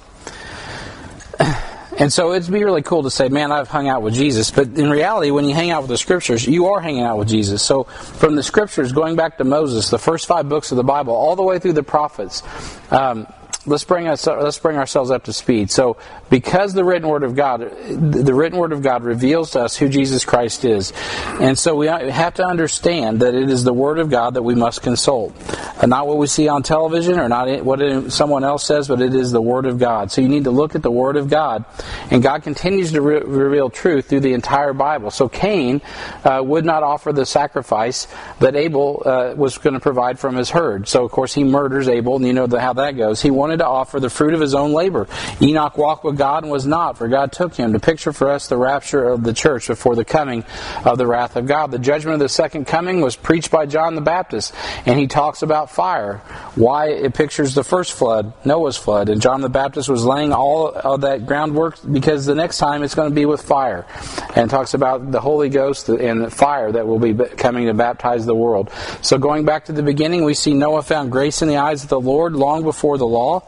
[1.99, 4.51] And so it'd be really cool to say, man, I've hung out with Jesus.
[4.51, 7.29] But in reality, when you hang out with the scriptures, you are hanging out with
[7.29, 7.63] Jesus.
[7.63, 11.13] So from the scriptures, going back to Moses, the first five books of the Bible,
[11.13, 12.43] all the way through the prophets,
[12.91, 13.27] um,
[13.67, 15.71] let's bring us let's bring ourselves up to speed.
[15.71, 15.97] So,
[16.31, 19.89] because the written word of God, the written word of God reveals to us who
[19.89, 20.93] Jesus Christ is,
[21.41, 24.55] and so we have to understand that it is the word of God that we
[24.55, 25.35] must consult,
[25.83, 29.15] and not what we see on television or not what someone else says, but it
[29.15, 30.11] is the word of God.
[30.11, 31.65] So you need to look at the word of God,
[32.11, 35.11] and God continues to re- reveal truth through the entire Bible.
[35.11, 35.83] So Cain
[36.25, 40.51] uh, would not offer the sacrifice that Abel uh, was going to provide from his
[40.51, 40.89] herd.
[40.89, 43.21] So of course he murders Abel, and you know how that goes.
[43.21, 45.09] He wanted to offer the fruit of his own labor.
[45.43, 48.49] Enoch walked with God and was not, for God took him to picture for us
[48.49, 50.45] the rapture of the church before the coming
[50.85, 51.71] of the wrath of God.
[51.71, 54.55] The judgment of the second coming was preached by John the Baptist,
[54.87, 56.19] and he talks about fire.
[56.55, 60.69] Why it pictures the first flood, Noah's flood, and John the Baptist was laying all
[60.69, 63.87] of that groundwork because the next time it's going to be with fire,
[64.35, 68.35] and talks about the Holy Ghost and fire that will be coming to baptize the
[68.35, 68.71] world.
[69.03, 71.89] So going back to the beginning, we see Noah found grace in the eyes of
[71.89, 73.40] the Lord long before the law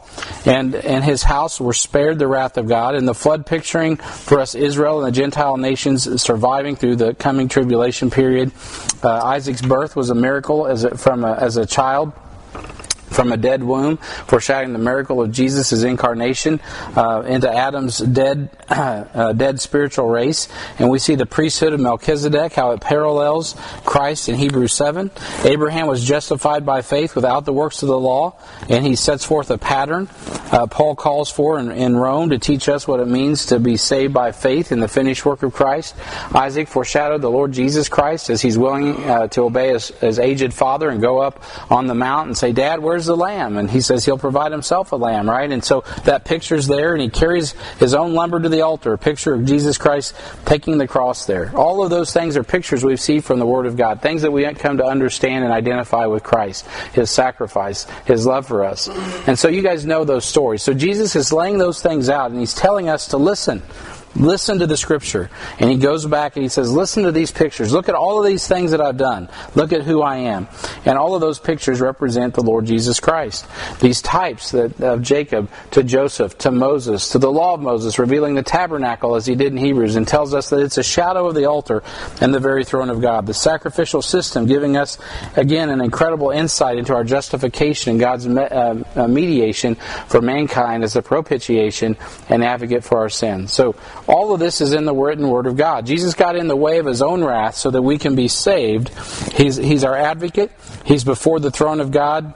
[0.45, 2.95] and and his house were spared the wrath of God.
[2.95, 7.47] And the flood picturing for us Israel and the Gentile nations surviving through the coming
[7.47, 8.51] tribulation period.
[9.03, 12.13] Uh, Isaac's birth was a miracle as a, from a, as a child
[13.13, 16.59] from a dead womb, foreshadowing the miracle of Jesus' incarnation
[16.95, 20.47] uh, into Adam's dead, uh, dead spiritual race.
[20.79, 25.11] And we see the priesthood of Melchizedek, how it parallels Christ in Hebrews 7.
[25.43, 28.35] Abraham was justified by faith without the works of the law,
[28.69, 30.09] and he sets forth a pattern
[30.53, 33.75] uh, Paul calls for in, in, Rome to teach us what it means to be
[33.75, 35.95] saved by faith in the finished work of Christ.
[36.33, 40.53] Isaac foreshadowed the Lord Jesus Christ as he's willing uh, to obey his, his aged
[40.53, 43.57] father and go up on the mount and say, Dad, where's where's the lamb?
[43.57, 45.51] And he says he'll provide himself a lamb, right?
[45.51, 48.97] And so that picture's there, and he carries his own lumber to the altar, a
[48.97, 51.51] picture of Jesus Christ taking the cross there.
[51.53, 54.31] All of those things are pictures we've seen from the Word of God, things that
[54.31, 58.87] we come to understand and identify with Christ, his sacrifice, his love for us.
[59.27, 60.61] And so you guys know those stories.
[60.61, 63.61] So Jesus is laying those things out, and he's telling us to listen.
[64.15, 65.29] Listen to the scripture.
[65.59, 67.73] And he goes back and he says, Listen to these pictures.
[67.73, 69.29] Look at all of these things that I've done.
[69.55, 70.47] Look at who I am.
[70.85, 73.45] And all of those pictures represent the Lord Jesus Christ.
[73.79, 78.35] These types that, of Jacob to Joseph to Moses to the law of Moses, revealing
[78.35, 81.35] the tabernacle as he did in Hebrews, and tells us that it's a shadow of
[81.35, 81.83] the altar
[82.21, 83.25] and the very throne of God.
[83.25, 84.97] The sacrificial system giving us,
[85.35, 89.75] again, an incredible insight into our justification and God's uh, uh, mediation
[90.07, 91.97] for mankind as a propitiation
[92.29, 93.53] and advocate for our sins.
[93.53, 93.75] So,
[94.07, 95.85] all of this is in the written word of God.
[95.85, 98.89] Jesus got in the way of his own wrath so that we can be saved.
[99.33, 100.51] He's, he's our advocate.
[100.85, 102.33] He's before the throne of God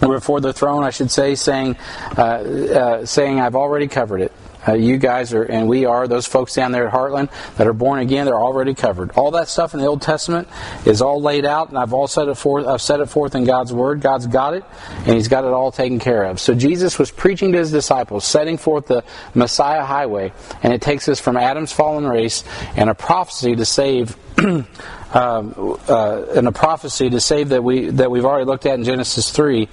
[0.00, 1.76] before the throne, I should say, saying,
[2.16, 4.32] uh, uh, saying, "I've already covered it."
[4.66, 7.72] Uh, you guys are, and we are, those folks down there at Heartland that are
[7.72, 9.10] born again, they're already covered.
[9.12, 10.48] All that stuff in the Old Testament
[10.84, 12.66] is all laid out, and I've all set it forth.
[12.66, 14.00] I've set it forth in God's Word.
[14.00, 16.40] God's got it, and He's got it all taken care of.
[16.40, 21.08] So Jesus was preaching to His disciples, setting forth the Messiah highway, and it takes
[21.08, 22.44] us from Adam's fallen race
[22.76, 24.16] and a prophecy to save
[25.14, 28.84] um, uh, in a prophecy to save that we that we've already looked at in
[28.84, 29.68] Genesis three,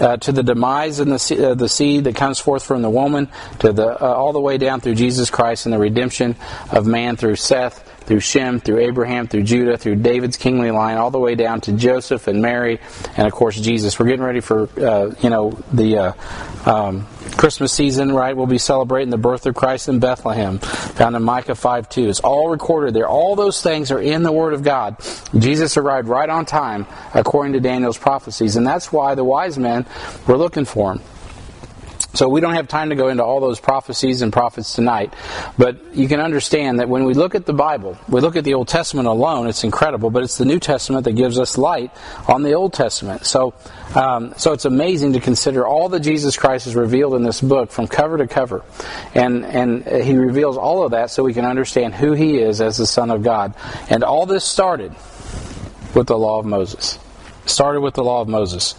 [0.00, 3.28] uh, to the demise in the uh, the seed that comes forth from the woman,
[3.60, 6.34] to the uh, all the way down through Jesus Christ and the redemption
[6.70, 11.10] of man through Seth through Shem, through Abraham, through Judah, through David's kingly line, all
[11.10, 12.80] the way down to Joseph and Mary,
[13.16, 13.98] and of course Jesus.
[13.98, 16.12] We're getting ready for uh, you know the uh,
[16.70, 18.36] um, Christmas season, right?
[18.36, 22.08] We'll be celebrating the birth of Christ in Bethlehem, found in Micah 5 2.
[22.08, 23.08] It's all recorded there.
[23.08, 24.96] All those things are in the Word of God.
[25.36, 29.84] Jesus arrived right on time according to Daniel's prophecies, and that's why the wise men
[30.26, 31.02] were looking for him.
[32.16, 35.12] So we don't have time to go into all those prophecies and prophets tonight,
[35.58, 38.54] but you can understand that when we look at the Bible, we look at the
[38.54, 41.90] Old Testament alone, it's incredible, but it's the New Testament that gives us light
[42.26, 43.26] on the Old Testament.
[43.26, 43.52] So,
[43.94, 47.70] um, so it's amazing to consider all that Jesus Christ has revealed in this book
[47.70, 48.64] from cover to cover,
[49.14, 52.78] and and He reveals all of that so we can understand who He is as
[52.78, 53.54] the Son of God.
[53.90, 54.94] And all this started
[55.94, 56.98] with the Law of Moses.
[57.44, 58.74] Started with the Law of Moses.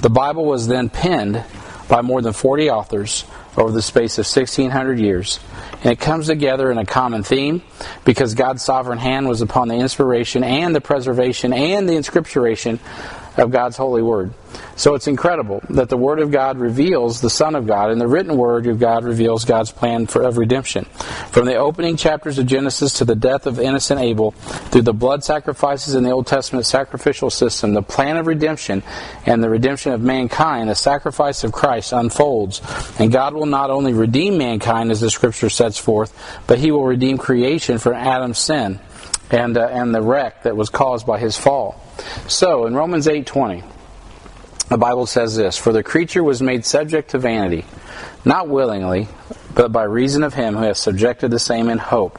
[0.00, 1.42] The Bible was then penned
[1.88, 3.24] by more than 40 authors
[3.56, 5.40] over the space of 1600 years.
[5.82, 7.62] And it comes together in a common theme
[8.04, 12.80] because God's sovereign hand was upon the inspiration and the preservation and the inscripturation
[13.36, 14.32] of God's holy word.
[14.76, 18.06] So it's incredible that the Word of God reveals the Son of God, and the
[18.06, 20.84] written Word of God reveals God's plan for, of redemption.
[21.30, 25.24] From the opening chapters of Genesis to the death of innocent Abel, through the blood
[25.24, 28.82] sacrifices in the Old Testament sacrificial system, the plan of redemption
[29.24, 32.60] and the redemption of mankind, the sacrifice of Christ unfolds.
[32.98, 36.14] And God will not only redeem mankind, as the Scripture sets forth,
[36.46, 38.78] but He will redeem creation from Adam's sin
[39.30, 41.82] and, uh, and the wreck that was caused by his fall.
[42.28, 43.64] So, in Romans 8.20,
[44.68, 47.64] the Bible says this For the creature was made subject to vanity,
[48.24, 49.08] not willingly,
[49.54, 52.18] but by reason of him who has subjected the same in hope.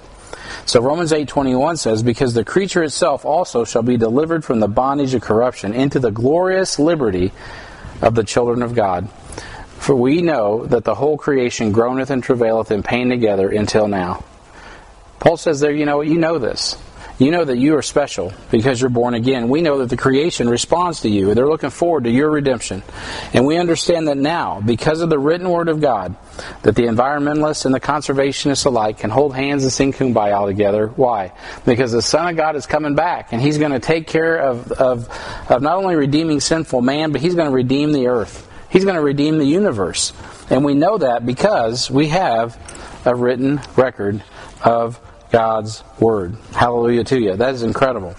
[0.65, 5.13] So Romans 8:21 says because the creature itself also shall be delivered from the bondage
[5.13, 7.31] of corruption into the glorious liberty
[8.01, 9.09] of the children of God.
[9.77, 14.23] For we know that the whole creation groaneth and travaileth in pain together until now.
[15.19, 16.75] Paul says there, you know, you know this.
[17.19, 19.49] You know that you are special because you're born again.
[19.49, 21.33] We know that the creation responds to you.
[21.33, 22.83] They're looking forward to your redemption.
[23.33, 26.15] And we understand that now, because of the written word of God,
[26.61, 30.87] that the environmentalists and the conservationists alike can hold hands and sing kumbaya together.
[30.89, 31.31] Why?
[31.65, 34.71] Because the Son of God is coming back and He's going to take care of,
[34.73, 35.09] of,
[35.49, 38.47] of not only redeeming sinful man, but He's going to redeem the earth.
[38.69, 40.13] He's going to redeem the universe.
[40.51, 42.59] And we know that because we have
[43.05, 44.23] a written record
[44.63, 44.99] of
[45.31, 46.35] God's Word.
[46.53, 47.35] Hallelujah to you.
[47.35, 48.15] That is incredible.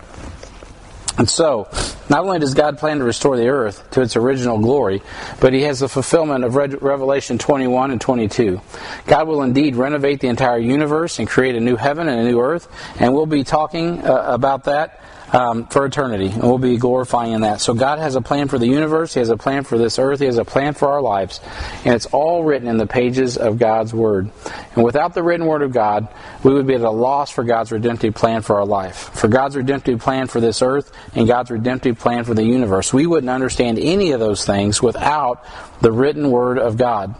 [1.18, 1.68] And so,
[2.08, 5.02] not only does God plan to restore the earth to its original glory,
[5.40, 8.60] but He has the fulfillment of Revelation 21 and 22.
[9.06, 12.40] God will indeed renovate the entire universe and create a new heaven and a new
[12.40, 12.68] earth,
[13.00, 15.02] and we'll be talking uh, about that
[15.32, 17.60] um, for eternity, and we'll be glorifying in that.
[17.60, 19.14] So God has a plan for the universe.
[19.14, 20.20] He has a plan for this earth.
[20.20, 21.40] He has a plan for our lives,
[21.84, 24.30] and it's all written in the pages of God's Word.
[24.74, 26.08] And without the written Word of God,
[26.42, 29.56] we would be at a loss for God's redemptive plan for our life, for God's
[29.56, 32.92] redemptive plan for this earth, and God's redemptive plan for the universe.
[32.92, 35.44] We wouldn't understand any of those things without
[35.80, 37.14] the written Word of God.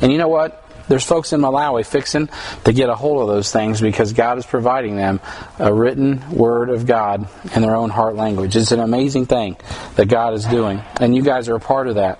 [0.00, 0.61] And you know what?
[0.88, 2.28] There's folks in Malawi fixing
[2.64, 5.20] to get a hold of those things because God is providing them
[5.58, 8.56] a written word of God in their own heart language.
[8.56, 9.56] It's an amazing thing
[9.96, 12.18] that God is doing, and you guys are a part of that.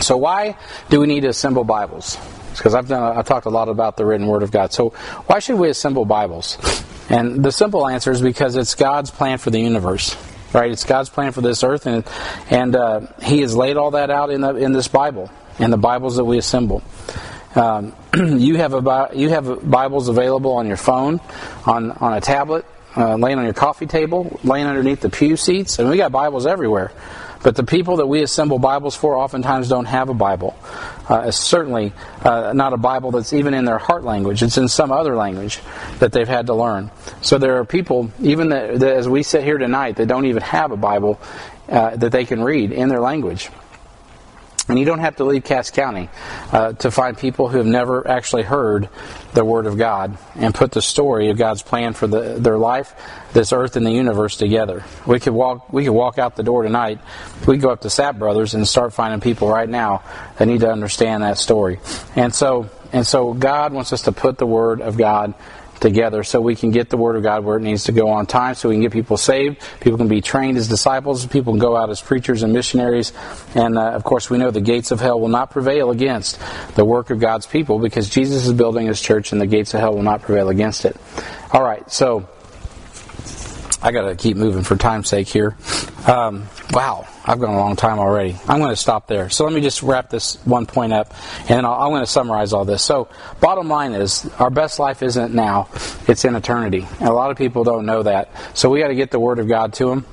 [0.00, 0.56] So why
[0.88, 2.16] do we need to assemble Bibles?
[2.56, 4.72] Because I've done, I've talked a lot about the written Word of God.
[4.72, 4.90] So
[5.26, 6.58] why should we assemble Bibles?
[7.08, 10.16] And the simple answer is because it's God's plan for the universe
[10.52, 10.70] right?
[10.70, 12.04] It's God's plan for this earth, and
[12.50, 15.78] and uh, He has laid all that out in the in this Bible, in the
[15.78, 16.82] Bibles that we assemble.
[17.54, 21.20] Um, you have a you have Bibles available on your phone,
[21.66, 22.64] on on a tablet,
[22.96, 26.46] uh, laying on your coffee table, laying underneath the pew seats, and we got Bibles
[26.46, 26.92] everywhere.
[27.42, 30.54] But the people that we assemble Bibles for oftentimes don't have a Bible.
[31.08, 31.92] Uh, certainly
[32.22, 34.42] uh, not a Bible that's even in their heart language.
[34.42, 35.58] It's in some other language
[36.00, 36.90] that they've had to learn.
[37.22, 40.42] So there are people, even that, that as we sit here tonight, that don't even
[40.42, 41.18] have a Bible
[41.70, 43.48] uh, that they can read in their language.
[44.70, 46.08] And you don't have to leave Cass County
[46.52, 48.88] uh, to find people who have never actually heard
[49.34, 52.94] the Word of God and put the story of God's plan for the, their life,
[53.32, 54.84] this earth, and the universe together.
[55.08, 55.72] We could walk.
[55.72, 57.00] We could walk out the door tonight.
[57.40, 60.04] We could go up to Sapp Brothers and start finding people right now
[60.38, 61.80] that need to understand that story.
[62.14, 65.34] And so, and so, God wants us to put the Word of God
[65.80, 68.26] together so we can get the Word of God where it needs to go on
[68.26, 71.60] time, so we can get people saved, people can be trained as disciples, people can
[71.60, 73.12] go out as preachers and missionaries.
[73.54, 76.38] And uh, of course, we know the gates of hell will not prevail against
[76.74, 79.80] the work of God's people because Jesus is building his church and the gates of
[79.80, 80.96] hell will not prevail against it.
[81.52, 82.28] All right, so
[83.82, 85.56] I got to keep moving for time's sake here.
[86.06, 88.36] Um, wow, I've gone a long time already.
[88.46, 89.30] I'm going to stop there.
[89.30, 91.14] So let me just wrap this one point up,
[91.48, 92.82] and i am going to summarize all this.
[92.82, 93.08] So,
[93.40, 95.68] bottom line is, our best life isn't now;
[96.06, 96.86] it's in eternity.
[96.98, 98.30] And a lot of people don't know that.
[98.54, 100.06] So we got to get the Word of God to them.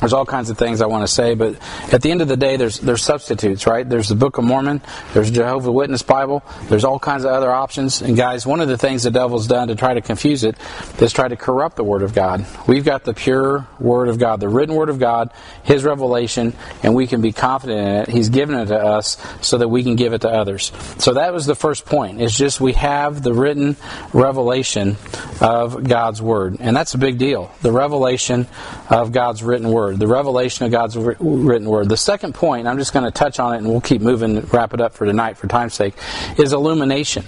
[0.00, 1.56] There's all kinds of things I want to say, but
[1.92, 3.88] at the end of the day, there's there's substitutes, right?
[3.88, 4.80] There's the Book of Mormon,
[5.12, 8.00] there's Jehovah Witness Bible, there's all kinds of other options.
[8.00, 10.56] And guys, one of the things the devil's done to try to confuse it
[11.00, 12.46] is try to corrupt the Word of God.
[12.68, 15.32] We've got the pure Word of God, the written Word of God,
[15.64, 18.08] His revelation, and we can be confident in it.
[18.08, 20.70] He's given it to us so that we can give it to others.
[20.98, 22.20] So that was the first point.
[22.20, 23.76] It's just we have the written
[24.12, 24.96] revelation
[25.40, 27.50] of God's Word, and that's a big deal.
[27.62, 28.46] The revelation
[28.90, 29.87] of God's written Word.
[29.88, 31.88] Word, the revelation of God's written Word.
[31.88, 34.74] The second point, I'm just going to touch on it and we'll keep moving, wrap
[34.74, 35.94] it up for tonight for time's sake,
[36.36, 37.24] is illumination.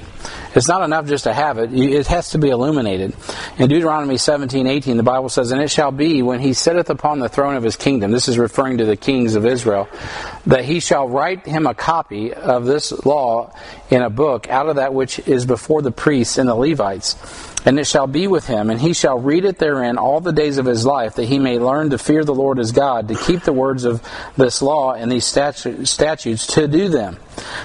[0.55, 3.15] It's not enough just to have it, it has to be illuminated.
[3.57, 7.21] In Deuteronomy 17, 18, the Bible says, And it shall be when he sitteth upon
[7.21, 9.89] the throne of his kingdom, this is referring to the kings of Israel,
[10.47, 13.55] that he shall write him a copy of this law
[13.89, 17.15] in a book out of that which is before the priests and the Levites
[17.65, 20.59] and it shall be with him, and he shall read it therein all the days
[20.59, 23.43] of his life, that he may learn to fear the Lord his God, to keep
[23.43, 24.03] the words of
[24.37, 27.19] this law and these statutes, to do them,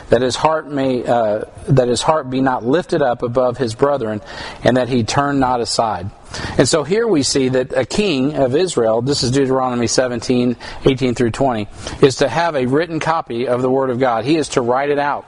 [0.10, 4.22] that his heart may, uh, that his heart be not lifted up above his brethren,
[4.64, 6.10] and that he turn not aside.
[6.58, 11.16] And so here we see that a king of Israel, this is Deuteronomy 17, 18
[11.16, 11.68] through 20,
[12.02, 14.26] is to have a written copy of the Word of God.
[14.26, 15.26] He is to write it out.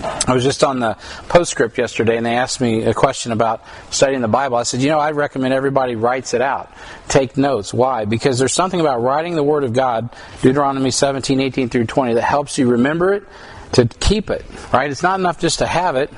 [0.00, 0.96] I was just on the
[1.28, 4.56] postscript yesterday and they asked me a question about studying the Bible.
[4.56, 6.72] I said, you know, I recommend everybody writes it out.
[7.08, 7.74] Take notes.
[7.74, 8.04] Why?
[8.04, 10.10] Because there's something about writing the Word of God,
[10.42, 13.24] Deuteronomy 17, 18 through 20, that helps you remember it,
[13.72, 14.90] to keep it, right?
[14.90, 16.10] It's not enough just to have it,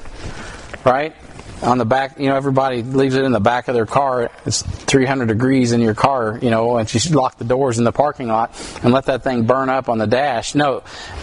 [0.84, 1.14] right?
[1.62, 4.30] on the back, you know, everybody leaves it in the back of their car.
[4.46, 7.92] It's 300 degrees in your car, you know, and you lock the doors in the
[7.92, 10.54] parking lot and let that thing burn up on the dash.
[10.54, 10.82] No,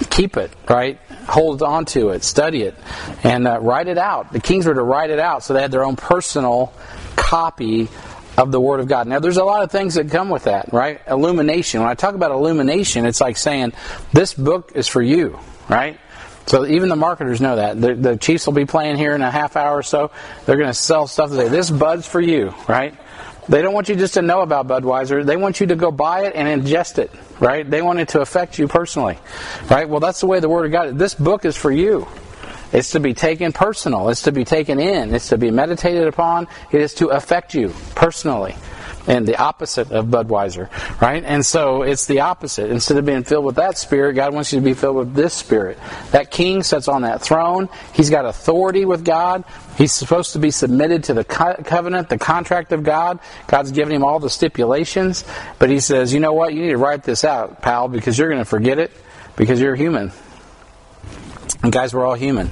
[0.09, 0.99] keep it, right?
[1.27, 2.75] Hold on to it, study it,
[3.23, 4.31] and uh, write it out.
[4.31, 6.73] The kings were to write it out so they had their own personal
[7.17, 7.89] copy
[8.37, 9.07] of the Word of God.
[9.07, 11.01] Now, there's a lot of things that come with that, right?
[11.07, 11.81] Illumination.
[11.81, 13.73] When I talk about illumination, it's like saying,
[14.13, 15.99] this book is for you, right?
[16.45, 17.81] So even the marketers know that.
[17.81, 20.11] The, the Chiefs will be playing here in a half hour or so.
[20.45, 22.95] They're going to sell stuff say, this Bud's for you, right?
[23.49, 25.25] They don't want you just to know about Budweiser.
[25.25, 27.69] They want you to go buy it and ingest it, right?
[27.69, 29.17] They want it to affect you personally,
[29.69, 29.87] right?
[29.87, 30.95] Well, that's the way the Word of God is.
[30.95, 32.07] This book is for you.
[32.73, 34.09] It's to be taken personal.
[34.09, 35.15] It's to be taken in.
[35.15, 36.47] It's to be meditated upon.
[36.71, 38.55] It is to affect you personally
[39.07, 40.69] and the opposite of Budweiser,
[41.01, 41.23] right?
[41.23, 42.69] And so it's the opposite.
[42.69, 45.33] Instead of being filled with that spirit, God wants you to be filled with this
[45.33, 45.79] spirit.
[46.11, 47.69] That king sits on that throne.
[47.93, 49.45] He's got authority with God.
[49.77, 53.19] He's supposed to be submitted to the covenant, the contract of God.
[53.47, 55.23] God's given him all the stipulations,
[55.59, 56.53] but he says, "You know what?
[56.53, 58.91] You need to write this out, pal, because you're going to forget it
[59.35, 60.11] because you're human."
[61.63, 62.51] And guys, we're all human.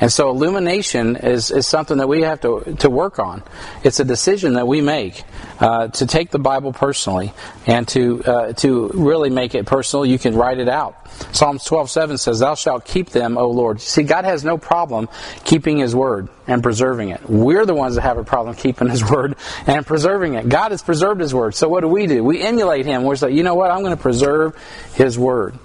[0.00, 3.42] And so illumination is, is something that we have to, to work on.
[3.82, 5.24] It's a decision that we make
[5.60, 7.32] uh, to take the Bible personally
[7.66, 10.06] and to, uh, to really make it personal.
[10.06, 10.94] You can write it out.
[11.32, 13.80] Psalms 12:7 says, Thou shalt keep them, O Lord.
[13.80, 15.08] See, God has no problem
[15.44, 17.28] keeping His word and preserving it.
[17.28, 19.36] We're the ones that have a problem keeping His word
[19.66, 20.48] and preserving it.
[20.48, 21.54] God has preserved His word.
[21.54, 22.22] So what do we do?
[22.22, 23.02] We emulate Him.
[23.02, 23.70] We're like, you know what?
[23.70, 24.56] I'm going to preserve
[24.94, 25.58] His word.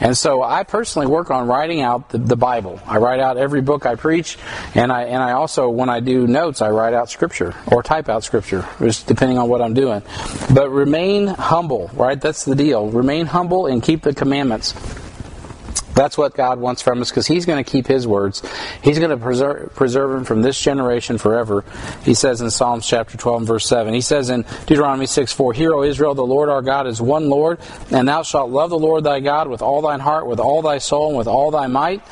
[0.00, 2.80] And so I personally work on writing out the, the, Bible.
[2.86, 4.36] I write out every book I preach,
[4.74, 8.08] and I and I also when I do notes, I write out scripture or type
[8.08, 10.02] out scripture, just depending on what I'm doing.
[10.52, 12.20] But remain humble, right?
[12.20, 12.88] That's the deal.
[12.88, 14.74] Remain humble and keep the commandments.
[15.96, 18.42] That's what God wants from us because He's going to keep His words.
[18.82, 21.64] He's going to preserve, preserve them from this generation forever.
[22.04, 23.94] He says in Psalms chapter 12 and verse 7.
[23.94, 27.30] He says in Deuteronomy 6 4, Hear, O Israel, the Lord our God is one
[27.30, 27.58] Lord,
[27.90, 30.78] and thou shalt love the Lord thy God with all thine heart, with all thy
[30.78, 32.02] soul, and with all thy might.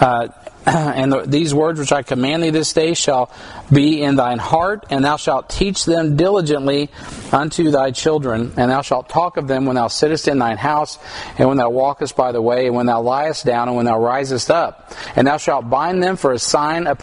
[0.00, 0.28] Uh,
[0.66, 3.30] and the, these words which I command thee this day shall
[3.72, 6.90] be in thine heart, and thou shalt teach them diligently
[7.32, 10.98] unto thy children, and thou shalt talk of them when thou sittest in thine house,
[11.36, 13.98] and when thou walkest by the way, and when thou liest down, and when thou
[13.98, 14.92] risest up.
[15.16, 16.94] And thou shalt bind them for a sign uh,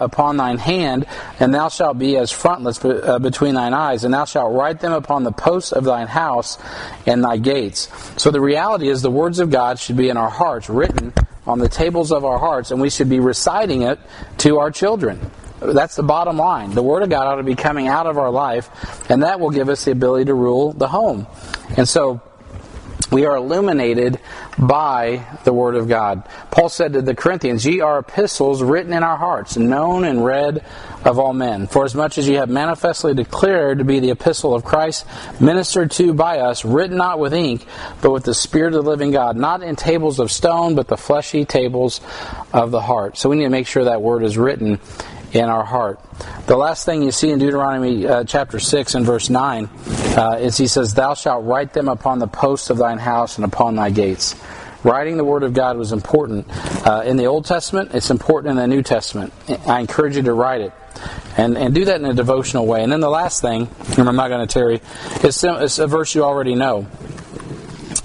[0.00, 1.06] upon thine hand,
[1.40, 4.92] and thou shalt be as frontlets uh, between thine eyes, and thou shalt write them
[4.92, 6.58] upon the posts of thine house
[7.06, 7.88] and thy gates.
[8.16, 11.12] So the reality is the words of God should be in our hearts, written
[11.46, 13.98] on the tables of our hearts, and we should be reciting it
[14.38, 15.20] to our children.
[15.72, 16.72] That's the bottom line.
[16.72, 19.50] The Word of God ought to be coming out of our life, and that will
[19.50, 21.26] give us the ability to rule the home.
[21.76, 22.20] And so,
[23.14, 24.18] we are illuminated
[24.58, 26.24] by the Word of God.
[26.50, 30.64] Paul said to the Corinthians, Ye are epistles written in our hearts, known and read
[31.04, 31.68] of all men.
[31.68, 35.06] For as much as ye have manifestly declared to be the epistle of Christ,
[35.40, 37.64] ministered to by us, written not with ink,
[38.02, 40.96] but with the Spirit of the living God, not in tables of stone, but the
[40.96, 42.00] fleshy tables
[42.52, 43.16] of the heart.
[43.16, 44.80] So we need to make sure that Word is written
[45.34, 46.00] in our heart.
[46.46, 49.68] The last thing you see in Deuteronomy uh, chapter 6 and verse 9
[50.16, 53.44] uh, is he says, Thou shalt write them upon the posts of thine house and
[53.44, 54.36] upon thy gates.
[54.84, 56.46] Writing the Word of God was important.
[56.86, 59.32] Uh, in the Old Testament, it's important in the New Testament.
[59.66, 60.72] I encourage you to write it.
[61.36, 62.82] And, and do that in a devotional way.
[62.84, 63.68] And then the last thing,
[63.98, 64.80] and I'm not going to tarry,
[65.24, 66.86] is, is a verse you already know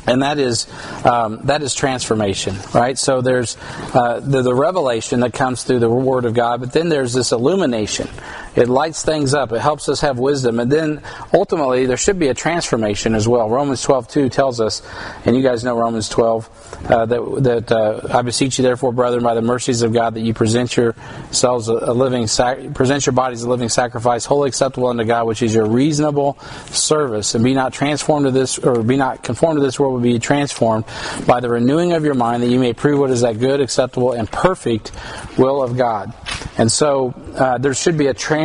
[0.10, 0.68] and that is
[1.06, 2.98] um, that is transformation, right?
[2.98, 3.58] So there's
[3.94, 7.32] uh, the, the revelation that comes through the Word of God, but then there's this
[7.32, 8.10] illumination.
[8.56, 9.52] It lights things up.
[9.52, 11.02] It helps us have wisdom, and then
[11.34, 13.50] ultimately there should be a transformation as well.
[13.50, 14.82] Romans 12:2 tells us,
[15.26, 16.50] and you guys know Romans 12
[16.90, 20.22] uh, that that uh, I beseech you therefore, brethren, by the mercies of God, that
[20.22, 24.88] you present yourselves a, a living sac- present your bodies a living sacrifice, wholly acceptable
[24.88, 26.38] unto God, which is your reasonable
[26.72, 30.04] service, and be not transformed to this or be not conformed to this world but
[30.04, 30.86] be transformed
[31.28, 34.12] by the renewing of your mind, that you may prove what is that good, acceptable,
[34.12, 34.92] and perfect
[35.38, 36.14] will of God.
[36.58, 38.39] And so uh, there should be a transformation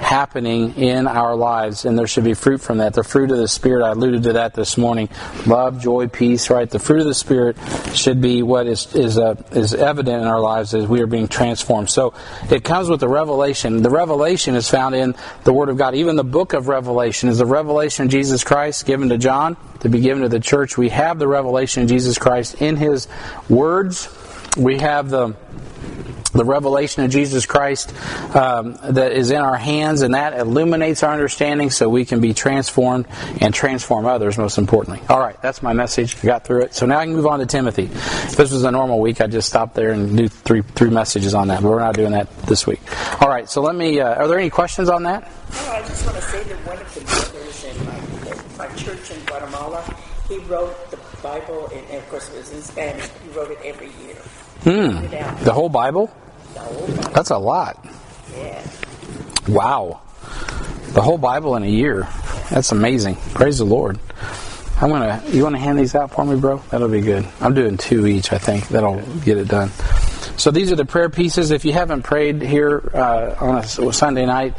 [0.00, 2.94] happening in our lives, and there should be fruit from that.
[2.94, 5.08] The fruit of the Spirit, I alluded to that this morning
[5.46, 6.68] love, joy, peace, right?
[6.68, 7.56] The fruit of the Spirit
[7.94, 11.28] should be what is, is, uh, is evident in our lives as we are being
[11.28, 11.90] transformed.
[11.90, 12.14] So
[12.50, 13.82] it comes with the revelation.
[13.82, 15.94] The revelation is found in the Word of God.
[15.94, 19.88] Even the book of Revelation is the revelation of Jesus Christ given to John to
[19.88, 20.78] be given to the church.
[20.78, 23.08] We have the revelation of Jesus Christ in His
[23.48, 24.08] words
[24.56, 25.36] we have the
[26.30, 27.94] the revelation of Jesus Christ
[28.34, 32.34] um, that is in our hands, and that illuminates our understanding so we can be
[32.34, 33.06] transformed
[33.40, 35.02] and transform others, most importantly.
[35.08, 36.16] All right, that's my message.
[36.22, 36.74] I got through it.
[36.74, 37.84] So now I can move on to Timothy.
[37.84, 41.34] If this was a normal week, I'd just stop there and do three, three messages
[41.34, 42.80] on that, but we're not doing that this week.
[43.22, 45.22] All right, so let me, uh, are there any questions on that?
[45.22, 49.10] No, I just want to say that one of the brothers in my, my church
[49.10, 49.96] in Guatemala,
[50.28, 53.90] he wrote the Bible, and, of course it was in Spanish, he wrote it every
[54.04, 54.16] year.
[54.66, 55.06] Hmm.
[55.44, 56.10] The whole Bible?
[57.14, 57.86] That's a lot.
[59.46, 60.00] Wow.
[60.92, 62.08] The whole Bible in a year.
[62.50, 63.14] That's amazing.
[63.32, 64.00] Praise the Lord.
[64.80, 65.22] I'm gonna.
[65.28, 66.58] You want to hand these out for me, bro?
[66.70, 67.24] That'll be good.
[67.40, 68.32] I'm doing two each.
[68.32, 69.70] I think that'll get it done.
[70.36, 71.52] So these are the prayer pieces.
[71.52, 74.54] If you haven't prayed here uh, on a Sunday night,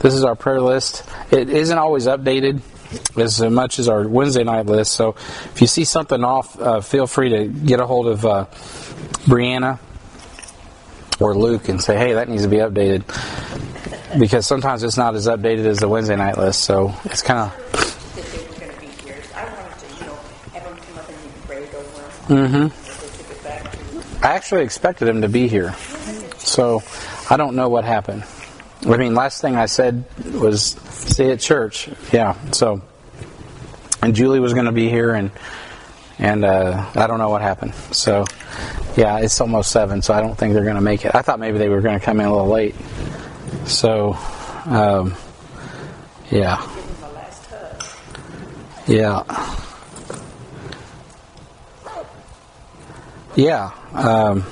[0.00, 1.04] this is our prayer list.
[1.30, 2.62] It isn't always updated
[3.16, 4.92] as much as our Wednesday night list.
[4.92, 5.10] So
[5.54, 8.46] if you see something off, uh, feel free to get a hold of uh,
[9.26, 9.78] Brianna
[11.20, 13.04] or Luke and say, "Hey, that needs to be updated."
[14.18, 17.72] Because sometimes it's not as updated as the Wednesday night list, so it's kind of.
[22.28, 24.24] Mm-hmm.
[24.24, 25.74] I actually expected him to be here.
[26.38, 26.82] So
[27.28, 28.24] I don't know what happened.
[28.84, 31.88] I mean, last thing I said was stay at church.
[32.12, 32.36] Yeah.
[32.52, 32.82] So,
[34.02, 35.30] and Julie was going to be here, and
[36.18, 37.74] and uh, I don't know what happened.
[37.92, 38.24] So,
[38.96, 41.14] yeah, it's almost seven, so I don't think they're going to make it.
[41.14, 42.74] I thought maybe they were going to come in a little late.
[43.64, 44.14] So,
[44.66, 45.14] um,
[46.30, 46.66] yeah,
[48.86, 49.22] yeah,
[53.36, 53.70] yeah.
[53.94, 54.44] Um,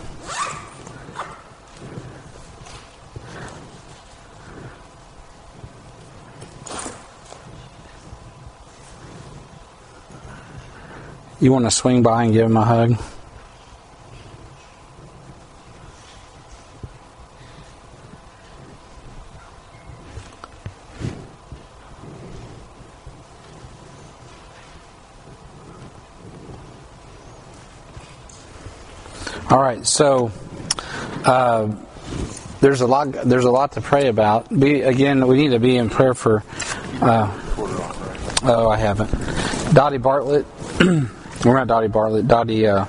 [11.43, 13.01] You want to swing by and give him a hug?
[29.51, 30.31] All right, so
[31.25, 31.75] uh,
[32.61, 33.11] there's a lot.
[33.11, 34.49] There's a lot to pray about.
[34.49, 35.27] Be again.
[35.27, 36.45] We need to be in prayer for.
[37.03, 37.29] Uh,
[38.45, 39.11] oh, I haven't.
[39.75, 40.47] Dottie Bartlett.
[40.81, 42.29] We're not Dottie Bartlett.
[42.29, 42.69] Dottie.
[42.69, 42.87] Uh,